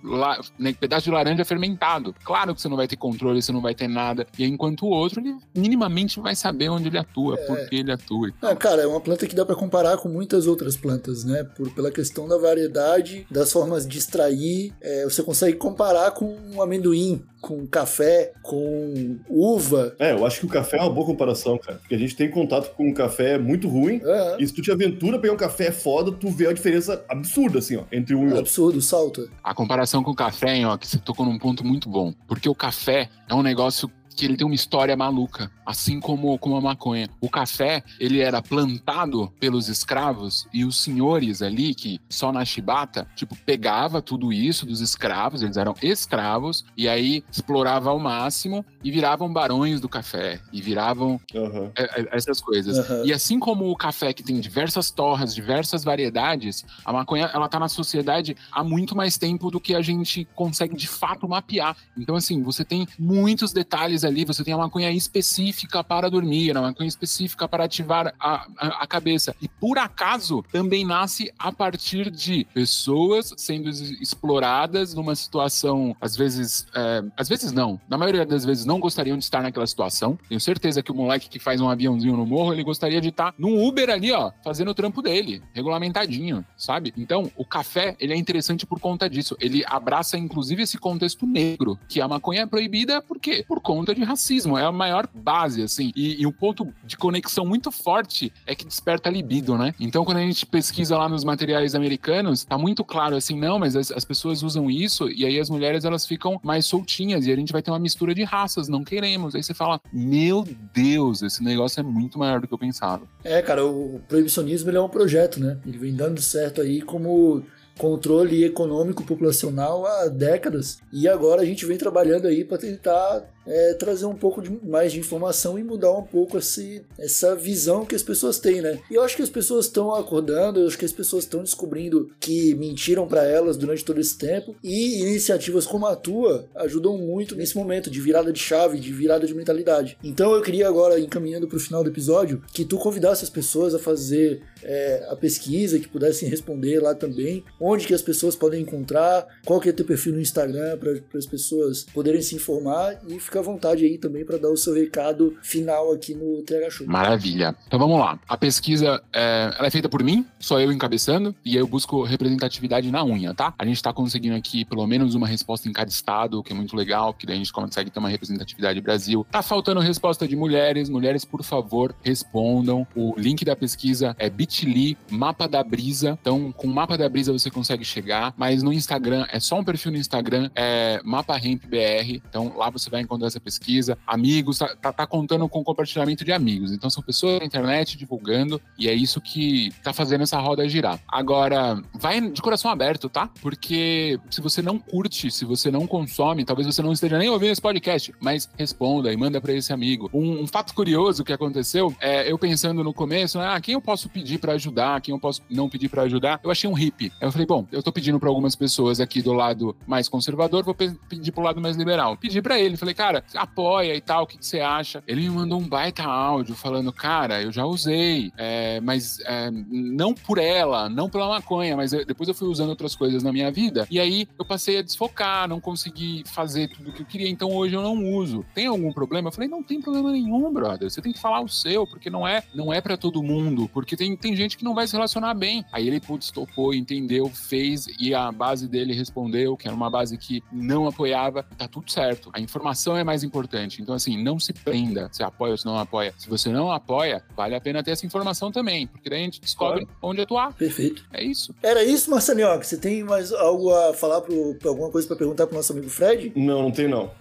la, 0.03 0.39
né, 0.57 0.73
pedaço 0.73 1.05
de 1.05 1.11
laranja 1.11 1.45
fermentado. 1.45 2.13
Claro 2.23 2.53
que 2.53 2.61
você 2.61 2.69
não 2.69 2.77
vai 2.77 2.87
ter 2.87 2.97
controle, 2.97 3.41
você 3.41 3.51
não 3.51 3.61
vai 3.61 3.73
ter 3.73 3.87
nada. 3.87 4.25
E 4.37 4.45
enquanto 4.45 4.85
o 4.85 4.89
outro, 4.89 5.19
ele 5.19 5.35
minimamente 5.55 6.19
vai 6.19 6.35
saber 6.35 6.69
onde 6.69 6.87
ele 6.87 6.97
atua, 6.97 7.35
é. 7.35 7.45
por 7.45 7.69
que 7.69 7.75
ele 7.77 7.91
atua. 7.91 8.31
É, 8.41 8.55
cara, 8.55 8.81
é 8.81 8.87
uma 8.87 9.01
planta 9.01 9.27
que 9.27 9.35
dá 9.35 9.45
para 9.45 9.55
comparar 9.55 9.97
com 9.97 10.09
muitas 10.09 10.47
outras 10.47 10.75
plantas, 10.75 11.23
né? 11.23 11.43
Por, 11.43 11.69
pela 11.73 11.91
questão 11.91 12.27
da 12.27 12.37
variedade, 12.37 13.25
das 13.29 13.51
formas 13.51 13.87
de 13.87 13.97
extrair. 13.97 14.73
É, 14.81 15.03
você 15.03 15.23
consegue 15.23 15.57
comparar 15.57 16.11
com 16.11 16.37
um 16.53 16.61
amendoim, 16.61 17.23
com 17.43 17.67
café, 17.67 18.32
com 18.41 19.17
uva. 19.27 19.93
É, 19.99 20.13
eu 20.13 20.25
acho 20.25 20.39
que 20.39 20.45
o 20.45 20.49
café 20.49 20.77
é 20.77 20.79
uma 20.82 20.89
boa 20.89 21.06
comparação, 21.06 21.58
cara. 21.58 21.77
Porque 21.77 21.93
a 21.93 21.97
gente 21.97 22.15
tem 22.15 22.32
contato 22.32 22.73
com 22.73 22.88
um 22.88 22.93
café 22.93 23.38
muito 23.38 23.67
ruim. 23.67 24.01
Uhum. 24.01 24.39
E 24.39 24.47
se 24.47 24.53
tu 24.53 24.62
te 24.62 24.71
aventura 24.71 25.19
pegar 25.19 25.34
um 25.34 25.38
café 25.38 25.69
foda, 25.69 26.10
tu 26.10 26.29
vê 26.29 26.47
a 26.47 26.53
diferença 26.53 27.03
absurda, 27.10 27.60
assim, 27.60 27.75
ó, 27.75 27.84
entre 27.91 28.15
um 28.15 28.21
e 28.21 28.25
outro. 28.27 28.39
Absurdo, 28.39 28.82
salta. 28.82 29.27
A 29.43 29.53
comparação 29.53 30.01
com 30.01 30.12
o 30.12 30.15
café, 30.15 30.56
hein, 30.56 30.65
ó, 30.65 30.77
que 30.77 30.88
você 30.88 30.97
tocou 30.97 31.25
num 31.25 31.38
ponto 31.38 31.65
muito 31.65 31.89
bom. 31.89 32.13
Porque 32.25 32.47
o 32.47 32.56
café 32.56 33.10
é 33.27 33.36
um 33.36 33.43
negócio 33.43 33.91
que 34.13 34.26
ele 34.26 34.38
tem 34.38 34.45
uma 34.45 34.56
história 34.56 34.95
maluca, 34.95 35.52
assim 35.65 35.99
como, 35.99 36.38
como 36.38 36.56
a 36.56 36.62
maconha. 36.62 37.10
O 37.19 37.30
café, 37.30 37.84
ele 37.99 38.19
era 38.19 38.41
plantado 38.41 39.32
pelos 39.39 39.67
escravos 39.67 40.47
e 40.54 40.65
os 40.65 40.80
senhores 40.80 41.41
ali, 41.41 41.73
que 41.73 41.99
só 42.10 42.32
na 42.32 42.45
chibata, 42.45 43.08
tipo, 43.15 43.36
pegava 43.36 44.02
tudo 44.02 44.32
isso 44.32 44.65
dos 44.65 44.82
escravos, 44.82 45.41
eles 45.41 45.58
eram 45.58 45.76
escravos, 45.82 46.65
e 46.78 46.88
aí 46.88 47.23
explorava 47.32 47.89
ao 47.89 47.99
máximo 47.99 48.65
e 48.84 48.91
viravam 48.91 49.32
barões 49.32 49.82
do 49.82 49.89
café, 49.89 50.39
e 50.52 50.62
viravam 50.62 51.19
uhum. 51.34 51.71
essas 52.12 52.41
coisas. 52.41 52.89
Uhum. 52.89 53.06
E 53.06 53.13
assim 53.13 53.39
como 53.39 53.69
o 53.69 53.76
café, 53.76 54.13
que 54.13 54.23
tem 54.23 54.39
diversas 54.39 54.91
torras, 54.91 55.34
diversas 55.34 55.84
variedades, 55.84 56.65
a 56.84 56.93
maconha, 56.93 57.30
ela 57.34 57.47
tá 57.47 57.60
na 57.60 57.67
sociedade 57.67 58.36
há 58.52 58.63
muito 58.63 58.95
mais 58.95 59.17
tempo 59.17 59.49
do 59.49 59.60
que 59.60 59.73
a 59.73 59.82
gente 59.82 60.28
consegue 60.36 60.76
de 60.76 60.88
fato 60.88 61.28
mapear. 61.28 61.76
Então, 61.97 62.15
assim, 62.15 62.41
você 62.43 62.63
tem 62.63 62.88
muitos 62.97 63.52
detalhes 63.52 64.02
ali, 64.03 64.25
você 64.25 64.43
tem 64.43 64.53
a 64.53 64.57
maconha 64.57 64.91
específica 64.91 65.83
para 65.83 66.09
dormir, 66.09 66.55
a 66.57 66.61
maconha 66.61 66.87
específica 66.87 67.47
para 67.47 67.65
ativar 67.65 68.13
a, 68.19 68.47
a, 68.57 68.67
a, 68.83 68.87
cabeça. 68.87 69.35
E 69.41 69.47
por 69.47 69.77
acaso 69.77 70.43
também 70.51 70.85
nasce 70.85 71.31
a 71.37 71.51
partir 71.51 72.09
de 72.09 72.45
pessoas 72.53 73.33
sendo 73.37 73.69
exploradas 73.69 74.93
numa 74.93 75.15
situação, 75.15 75.95
às 75.99 76.15
vezes, 76.15 76.67
é, 76.75 77.03
às 77.17 77.29
vezes 77.29 77.51
não, 77.51 77.79
na 77.87 77.97
maioria 77.97 78.25
das 78.25 78.45
vezes 78.45 78.65
não 78.65 78.79
gostariam 78.79 79.17
de 79.17 79.23
estar 79.23 79.41
naquela 79.41 79.67
situação. 79.67 80.17
Tenho 80.27 80.39
certeza 80.39 80.81
que 80.81 80.91
o 80.91 80.95
moleque 80.95 81.29
que 81.29 81.39
faz 81.39 81.61
um 81.61 81.69
aviãozinho 81.69 82.17
no 82.17 82.25
morro, 82.25 82.53
ele 82.53 82.63
gostaria 82.63 83.01
de 83.01 83.09
estar 83.09 83.33
num 83.37 83.65
Uber 83.65 83.89
ali, 83.89 84.11
ó, 84.11 84.31
fazendo 84.43 84.71
o 84.71 84.73
trampo 84.73 85.01
dele, 85.01 85.41
regulamentadinho, 85.53 86.45
sabe? 86.57 86.93
Então, 86.97 87.31
o 87.35 87.45
café, 87.45 87.95
ele 87.99 88.13
é 88.13 88.15
interessante 88.15 88.65
por 88.65 88.79
conta 88.79 89.09
disso. 89.09 89.35
Ele 89.39 89.63
abraça, 89.65 90.17
inclusive, 90.17 90.63
esse 90.63 90.77
contexto 90.77 91.25
negro, 91.25 91.77
que 91.87 92.01
a 92.01 92.07
maconha 92.07 92.41
é 92.41 92.45
proibida 92.45 93.01
por 93.01 93.19
quê? 93.19 93.43
Por 93.47 93.59
conta 93.61 93.92
de 93.93 94.03
racismo, 94.03 94.58
é 94.58 94.65
a 94.65 94.71
maior 94.71 95.08
base, 95.13 95.62
assim. 95.62 95.91
E, 95.95 96.21
e 96.21 96.27
um 96.27 96.32
ponto 96.32 96.73
de 96.84 96.97
conexão 96.97 97.45
muito 97.45 97.71
forte 97.71 98.32
é 98.45 98.56
que 98.56 98.65
desperta 98.65 99.10
libido, 99.10 99.58
né? 99.58 99.73
Então, 99.79 100.06
quando 100.06 100.17
a 100.17 100.21
gente 100.21 100.45
pesquisa 100.45 100.97
lá 100.97 101.08
nos 101.08 101.23
materiais 101.23 101.75
americanos, 101.75 102.43
tá 102.43 102.58
muito 102.58 102.84
claro 102.84 103.15
assim, 103.15 103.39
não, 103.39 103.60
mas 103.60 103.75
as, 103.75 103.91
as 103.91 104.06
pessoas 104.06 104.43
usam 104.43 104.69
isso 104.69 105.10
e 105.10 105.25
aí 105.25 105.39
as 105.39 105.49
mulheres 105.49 105.86
elas 105.86 106.06
ficam 106.06 106.39
mais 106.43 106.65
soltinhas 106.65 107.25
e 107.25 107.32
a 107.32 107.36
gente 107.36 107.51
vai 107.51 107.62
ter 107.62 107.71
uma 107.71 107.79
mistura 107.79 108.13
de 108.13 108.23
raças, 108.23 108.67
não 108.67 108.84
queremos. 108.84 109.36
Aí 109.36 109.43
você 109.43 109.53
fala, 109.53 109.79
meu 109.91 110.47
Deus, 110.73 111.21
esse 111.21 111.43
negócio 111.43 111.79
é 111.79 111.84
muito 111.84 112.17
maior 112.17 112.41
do 112.41 112.47
que 112.47 112.53
eu 112.53 112.58
pensava. 112.58 113.08
É, 113.23 113.41
cara, 113.41 113.65
o 113.65 114.01
proibicionismo 114.08 114.69
ele 114.69 114.77
é 114.77 114.82
um 114.82 114.89
projeto, 114.89 115.39
né? 115.39 115.60
Ele 115.65 115.77
vem 115.77 115.93
dando 115.93 116.21
certo 116.21 116.62
aí 116.62 116.82
como 116.82 117.43
controle 117.77 118.43
econômico 118.43 119.03
populacional 119.03 119.86
há 119.86 120.08
décadas 120.08 120.79
e 120.91 121.08
agora 121.08 121.41
a 121.41 121.45
gente 121.45 121.65
vem 121.65 121.77
trabalhando 121.77 122.27
aí 122.27 122.43
para 122.43 122.58
tentar 122.58 123.23
é, 123.45 123.73
trazer 123.73 124.06
um 124.06 124.15
pouco 124.15 124.41
de, 124.41 124.49
mais 124.65 124.91
de 124.91 124.99
informação 124.99 125.58
e 125.58 125.63
mudar 125.63 125.91
um 125.91 126.03
pouco 126.03 126.38
esse, 126.38 126.84
essa 126.97 127.36
visão 127.36 127.86
que 127.86 127.95
as 127.95 128.03
pessoas 128.03 128.39
têm, 128.39 128.62
né? 128.62 128.79
E 128.89 128.95
eu 128.95 129.03
acho 129.03 129.15
que 129.15 129.21
as 129.21 129.29
pessoas 129.29 129.65
estão 129.65 129.93
acordando, 129.93 130.60
eu 130.60 130.67
acho 130.67 130.77
que 130.77 130.86
as 130.86 130.91
pessoas 130.91 131.23
estão 131.23 131.43
descobrindo 131.43 132.10
que 132.19 132.56
mentiram 132.56 133.08
para 133.08 133.23
elas 133.23 133.58
durante 133.58 133.84
todo 133.84 133.99
esse 133.99 134.17
tempo 134.17 134.56
e 134.63 135.01
iniciativas 135.01 135.65
como 135.65 135.86
a 135.86 135.95
tua 135.95 136.47
ajudam 136.56 136.97
muito 136.97 137.36
nesse 137.36 137.56
momento 137.56 137.89
de 137.89 137.99
virada 137.99 138.32
de 138.32 138.39
chave, 138.39 138.79
de 138.79 138.91
virada 138.91 139.25
de 139.25 139.34
mentalidade. 139.34 139.97
Então 140.03 140.34
eu 140.34 140.41
queria 140.41 140.67
agora, 140.67 140.99
encaminhando 140.99 141.47
para 141.47 141.58
o 141.58 141.60
final 141.60 141.84
do 141.84 141.89
episódio, 141.89 142.41
que 142.53 142.65
tu 142.65 142.77
convidasse 142.77 143.23
as 143.23 143.29
pessoas 143.29 143.73
a 143.73 143.79
fazer 143.79 144.41
é, 144.62 145.06
a 145.10 145.15
pesquisa, 145.15 145.79
que 145.79 145.88
pudessem 145.88 146.29
responder 146.29 146.79
lá 146.79 146.95
também, 146.95 147.43
onde 147.60 147.88
que 147.88 147.93
as 147.93 148.01
pessoas 148.01 148.36
podem 148.36 148.62
encontrar, 148.62 149.27
qual 149.45 149.60
que 149.60 149.69
é 149.69 149.71
teu 149.71 149.86
perfil 149.86 150.13
no 150.13 150.21
Instagram 150.21 150.77
para 150.77 150.93
as 151.17 151.25
pessoas 151.25 151.86
poderem 151.93 152.21
se 152.21 152.36
informar 152.36 153.01
e 153.08 153.19
ficar 153.19 153.32
fica 153.33 153.39
à 153.39 153.43
vontade 153.43 153.83
aí 153.83 153.97
também 153.97 154.23
para 154.23 154.37
dar 154.37 154.49
o 154.49 154.57
seu 154.57 154.75
recado 154.75 155.35
final 155.41 155.91
aqui 155.91 156.13
no 156.13 156.43
TH 156.43 156.69
Show. 156.69 156.87
Maravilha. 156.87 157.55
Então 157.65 157.79
vamos 157.79 157.99
lá. 157.99 158.19
A 158.27 158.37
pesquisa 158.37 159.01
é, 159.11 159.51
ela 159.57 159.67
é 159.67 159.71
feita 159.71 159.89
por 159.89 160.03
mim, 160.03 160.23
só 160.39 160.59
eu 160.59 160.71
encabeçando, 160.71 161.35
e 161.43 161.55
eu 161.55 161.65
busco 161.65 162.03
representatividade 162.03 162.91
na 162.91 163.03
unha, 163.03 163.33
tá? 163.33 163.53
A 163.57 163.65
gente 163.65 163.77
está 163.77 163.91
conseguindo 163.91 164.35
aqui 164.35 164.63
pelo 164.65 164.85
menos 164.85 165.15
uma 165.15 165.27
resposta 165.27 165.67
em 165.67 165.73
cada 165.73 165.89
estado, 165.89 166.39
o 166.39 166.43
que 166.43 166.53
é 166.53 166.55
muito 166.55 166.75
legal, 166.75 167.13
que 167.13 167.25
daí 167.25 167.35
a 167.35 167.39
gente 167.39 167.51
consegue 167.51 167.89
ter 167.89 167.97
uma 167.97 168.09
representatividade 168.09 168.79
Brasil. 168.81 169.25
Tá 169.31 169.41
faltando 169.41 169.79
resposta 169.79 170.27
de 170.27 170.35
mulheres. 170.35 170.89
Mulheres, 170.89 171.25
por 171.25 171.41
favor, 171.43 171.95
respondam. 172.03 172.85
O 172.95 173.15
link 173.17 173.43
da 173.43 173.55
pesquisa 173.55 174.15
é 174.19 174.29
bit.ly, 174.29 174.95
mapa 175.09 175.47
da 175.47 175.63
brisa. 175.63 176.17
Então, 176.21 176.51
com 176.51 176.67
o 176.67 176.73
mapa 176.73 176.97
da 176.97 177.09
brisa 177.09 177.31
você 177.31 177.49
consegue 177.49 177.83
chegar, 177.83 178.33
mas 178.37 178.61
no 178.61 178.71
Instagram, 178.71 179.25
é 179.31 179.39
só 179.39 179.57
um 179.59 179.63
perfil 179.63 179.93
no 179.93 179.97
Instagram, 179.97 180.51
é 180.55 181.01
mapa 181.03 181.39
BR. 181.39 182.21
Então, 182.29 182.53
lá 182.55 182.69
você 182.69 182.89
vai 182.89 183.01
encontrar 183.01 183.22
essa 183.27 183.39
pesquisa, 183.39 183.97
amigos, 184.05 184.57
tá, 184.57 184.75
tá, 184.75 184.93
tá, 184.93 185.07
contando 185.07 185.47
com 185.47 185.63
compartilhamento 185.63 186.23
de 186.23 186.31
amigos. 186.31 186.71
Então 186.71 186.89
são 186.89 187.03
pessoas 187.03 187.39
na 187.39 187.45
internet 187.45 187.97
divulgando 187.97 188.62
e 188.77 188.88
é 188.88 188.93
isso 188.93 189.21
que 189.21 189.71
tá 189.83 189.93
fazendo 189.93 190.23
essa 190.23 190.39
roda 190.39 190.67
girar. 190.67 190.99
Agora, 191.07 191.81
vai 191.93 192.21
de 192.21 192.41
coração 192.41 192.71
aberto, 192.71 193.09
tá? 193.09 193.29
Porque 193.41 194.19
se 194.29 194.41
você 194.41 194.62
não 194.62 194.79
curte, 194.79 195.29
se 195.29 195.45
você 195.45 195.69
não 195.69 195.86
consome, 195.86 196.45
talvez 196.45 196.65
você 196.65 196.81
não 196.81 196.93
esteja 196.93 197.17
nem 197.17 197.29
ouvindo 197.29 197.51
esse 197.51 197.62
podcast, 197.62 198.13
mas 198.19 198.49
responda 198.57 199.12
e 199.12 199.17
manda 199.17 199.39
para 199.41 199.53
esse 199.53 199.73
amigo. 199.73 200.09
Um, 200.13 200.41
um, 200.41 200.47
fato 200.47 200.73
curioso 200.73 201.23
que 201.23 201.33
aconteceu 201.33 201.93
é 201.99 202.31
eu 202.31 202.38
pensando 202.38 202.83
no 202.83 202.93
começo, 202.93 203.39
ah, 203.39 203.59
quem 203.59 203.73
eu 203.73 203.81
posso 203.81 204.09
pedir 204.09 204.39
para 204.39 204.53
ajudar, 204.53 205.01
quem 205.01 205.13
eu 205.13 205.19
posso 205.19 205.41
não 205.49 205.69
pedir 205.69 205.89
para 205.89 206.03
ajudar? 206.03 206.39
Eu 206.43 206.51
achei 206.51 206.69
um 206.69 206.73
hippie. 206.73 207.12
Eu 207.19 207.31
falei, 207.31 207.45
bom, 207.45 207.67
eu 207.71 207.83
tô 207.83 207.91
pedindo 207.91 208.19
para 208.19 208.29
algumas 208.29 208.55
pessoas 208.55 208.99
aqui 208.99 209.21
do 209.21 209.33
lado 209.33 209.75
mais 209.86 210.07
conservador, 210.07 210.63
vou 210.63 210.73
pedir 210.73 211.31
pro 211.31 211.43
lado 211.43 211.62
mais 211.62 211.75
liberal. 211.75 212.17
Pedi 212.17 212.41
para 212.41 212.59
ele, 212.59 212.77
falei, 212.77 212.93
cara, 212.93 213.12
cara, 213.21 213.23
apoia 213.36 213.95
e 213.95 214.02
tal, 214.02 214.23
o 214.23 214.28
que, 214.28 214.38
que, 214.38 214.45
você 214.45 214.60
acha? 214.60 215.04
Ele 215.08 215.21
me 215.21 215.30
mandou 215.30 215.60
um 215.60 215.67
baita 215.67 216.04
áudio 216.04 216.56
falando, 216.56 216.91
cara, 216.91 217.41
eu 217.41 217.52
já 217.52 217.65
usei, 217.65 218.32
é, 218.38 218.80
mas 218.82 219.19
é, 219.26 219.52
não 219.52 220.13
por 220.13 220.38
ela, 220.38 220.89
não 220.89 221.10
pela 221.10 221.28
maconha, 221.28 221.76
mas 221.76 221.93
eu, 221.93 222.06
depois 222.06 222.28
eu 222.28 222.36
fui 222.36 222.47
usando 222.47 222.69
outras 222.69 222.95
coisas 222.95 223.21
na 223.21 223.32
minha 223.32 223.52
vida, 223.52 223.86
e 223.91 223.99
aí 223.99 224.28
eu 224.38 224.45
passei 224.45 224.80
a 224.80 224.82
desfocar, 224.82 225.47
não 225.47 225.60
consegui 225.60 226.23
fazer 226.26 226.69
tudo 226.69 226.89
o 226.89 226.93
que 226.93 227.02
eu 227.02 227.06
queria, 227.06 227.30
então 227.30 227.52
hoje 227.52 227.76
eu 227.76 227.82
não 227.82 228.12
uso. 228.13 228.45
Tem 228.54 228.67
algum 228.67 228.91
problema? 228.91 229.28
Eu 229.28 229.32
falei, 229.32 229.49
não 229.49 229.62
tem 229.62 229.82
problema 229.82 230.12
nenhum, 230.12 230.52
brother, 230.52 230.89
você 230.89 231.02
tem 231.02 231.12
que 231.12 231.19
falar 231.19 231.41
o 231.41 231.49
seu, 231.49 231.86
porque 231.86 232.10
não 232.10 232.28
é, 232.28 232.43
não 232.54 232.73
é 232.73 232.82
para 232.82 232.97
todo 232.97 233.21
mundo, 233.21 233.69
porque 233.73 233.95
tem, 233.95 234.15
tem 234.15 234.36
gente 234.36 234.58
que 234.58 234.63
não 234.63 234.73
vai 234.73 234.88
se 234.88 234.93
relacionar 234.93 235.34
bem. 235.34 235.65
Aí 235.71 235.88
ele, 235.88 235.99
putz, 235.99 236.32
topou, 236.32 236.73
entendeu, 236.73 237.28
fez, 237.30 237.88
e 237.99 238.13
a 238.13 238.32
base 238.32 238.67
dele 238.67 238.93
respondeu, 238.93 239.56
que 239.58 239.67
era 239.67 239.76
uma 239.76 239.89
base 239.89 240.17
que 240.17 240.43
não 240.52 240.88
apoiava, 240.88 241.43
tá 241.58 241.67
tudo 241.67 241.91
certo. 241.91 242.30
A 242.34 242.39
informação 242.39 242.95
é 242.97 243.02
é 243.03 243.05
mais 243.05 243.23
importante. 243.23 243.81
Então, 243.81 243.93
assim, 243.93 244.21
não 244.21 244.39
se 244.39 244.51
prenda 244.51 245.09
se 245.11 245.21
apoia 245.21 245.51
ou 245.51 245.57
se 245.57 245.65
não 245.65 245.77
apoia. 245.77 246.13
Se 246.17 246.27
você 246.27 246.49
não 246.49 246.71
apoia, 246.71 247.23
vale 247.35 247.55
a 247.55 247.61
pena 247.61 247.83
ter 247.83 247.91
essa 247.91 248.05
informação 248.05 248.51
também, 248.51 248.87
porque 248.87 249.09
daí 249.09 249.21
a 249.21 249.23
gente 249.23 249.39
descobre 249.39 249.85
claro. 249.85 249.99
onde 250.01 250.21
atuar. 250.21 250.53
Perfeito. 250.53 251.05
É 251.13 251.23
isso. 251.23 251.53
Era 251.61 251.83
isso, 251.83 252.09
Marcelinho? 252.09 252.57
Você 252.57 252.77
tem 252.77 253.03
mais 253.03 253.31
algo 253.31 253.73
a 253.73 253.93
falar, 253.93 254.21
pro, 254.21 254.57
alguma 254.65 254.89
coisa 254.89 255.07
para 255.07 255.17
perguntar 255.17 255.45
pro 255.47 255.55
nosso 255.55 255.71
amigo 255.71 255.89
Fred? 255.89 256.33
Não, 256.35 256.63
não 256.63 256.71
tem 256.71 256.87
não. 256.87 257.11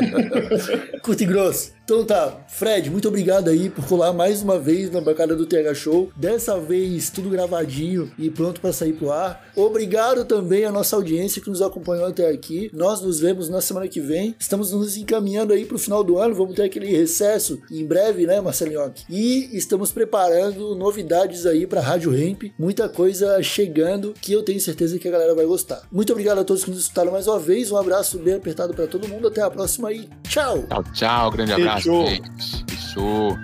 Curto 1.02 1.22
e 1.22 1.26
grosso. 1.26 1.72
Então 1.84 2.04
tá, 2.04 2.44
Fred, 2.48 2.88
muito 2.88 3.08
obrigado 3.08 3.48
aí 3.48 3.68
por 3.68 3.84
colar 3.86 4.12
mais 4.12 4.42
uma 4.42 4.58
vez 4.58 4.90
na 4.90 5.00
bancada 5.00 5.34
do 5.34 5.44
TH 5.44 5.74
Show. 5.74 6.10
Dessa 6.14 6.58
vez 6.58 7.10
tudo 7.10 7.28
gravadinho 7.28 8.10
e 8.18 8.30
pronto 8.30 8.60
para 8.60 8.72
sair 8.72 8.92
pro 8.92 9.10
ar. 9.10 9.50
Obrigado 9.56 10.24
também 10.24 10.64
à 10.64 10.70
nossa 10.70 10.94
audiência 10.94 11.42
que 11.42 11.50
nos 11.50 11.60
acompanhou 11.60 12.06
até 12.06 12.28
aqui. 12.28 12.70
Nós 12.72 13.00
nos 13.00 13.18
vemos 13.18 13.48
na 13.48 13.60
semana 13.60 13.88
que 13.88 14.00
vem. 14.00 14.34
Estamos 14.38 14.72
nos 14.72 14.96
encaminhando 14.96 15.52
aí 15.52 15.64
pro 15.64 15.78
final 15.78 16.04
do 16.04 16.18
ano. 16.18 16.34
Vamos 16.34 16.54
ter 16.54 16.62
aquele 16.62 16.86
recesso 16.86 17.60
em 17.70 17.84
breve, 17.84 18.26
né, 18.26 18.40
Marcelinho? 18.40 18.80
E 19.08 19.50
estamos 19.52 19.90
preparando 19.90 20.74
novidades 20.74 21.44
aí 21.44 21.66
para 21.66 21.80
Rádio 21.80 22.10
Ramp. 22.12 22.44
Muita 22.58 22.88
coisa 22.88 23.42
chegando 23.42 24.14
que 24.20 24.32
eu 24.32 24.42
tenho 24.42 24.60
certeza 24.60 24.98
que 24.98 25.08
a 25.08 25.10
galera 25.10 25.34
vai 25.34 25.44
gostar. 25.44 25.82
Muito 25.90 26.12
obrigado 26.12 26.38
a 26.38 26.44
todos 26.44 26.64
que 26.64 26.70
nos 26.70 26.80
escutaram 26.80 27.12
mais 27.12 27.26
uma 27.26 27.38
vez. 27.38 27.70
Um 27.70 27.76
abraço 27.76 28.18
bem 28.18 28.34
apertado 28.34 28.74
para 28.74 28.86
todo 28.86 29.08
mundo. 29.08 29.26
Até 29.26 29.42
a 29.42 29.50
próxima 29.50 29.92
e 29.92 30.08
tchau. 30.28 30.64
Tchau, 30.68 30.84
tchau. 30.92 31.30
Grande 31.30 31.52
abraço, 31.52 31.79
Fechou. 31.80 32.06
gente. 32.06 32.64
Fechou. 32.68 33.38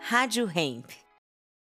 Rádio 0.00 0.50
Hemp. 0.52 0.90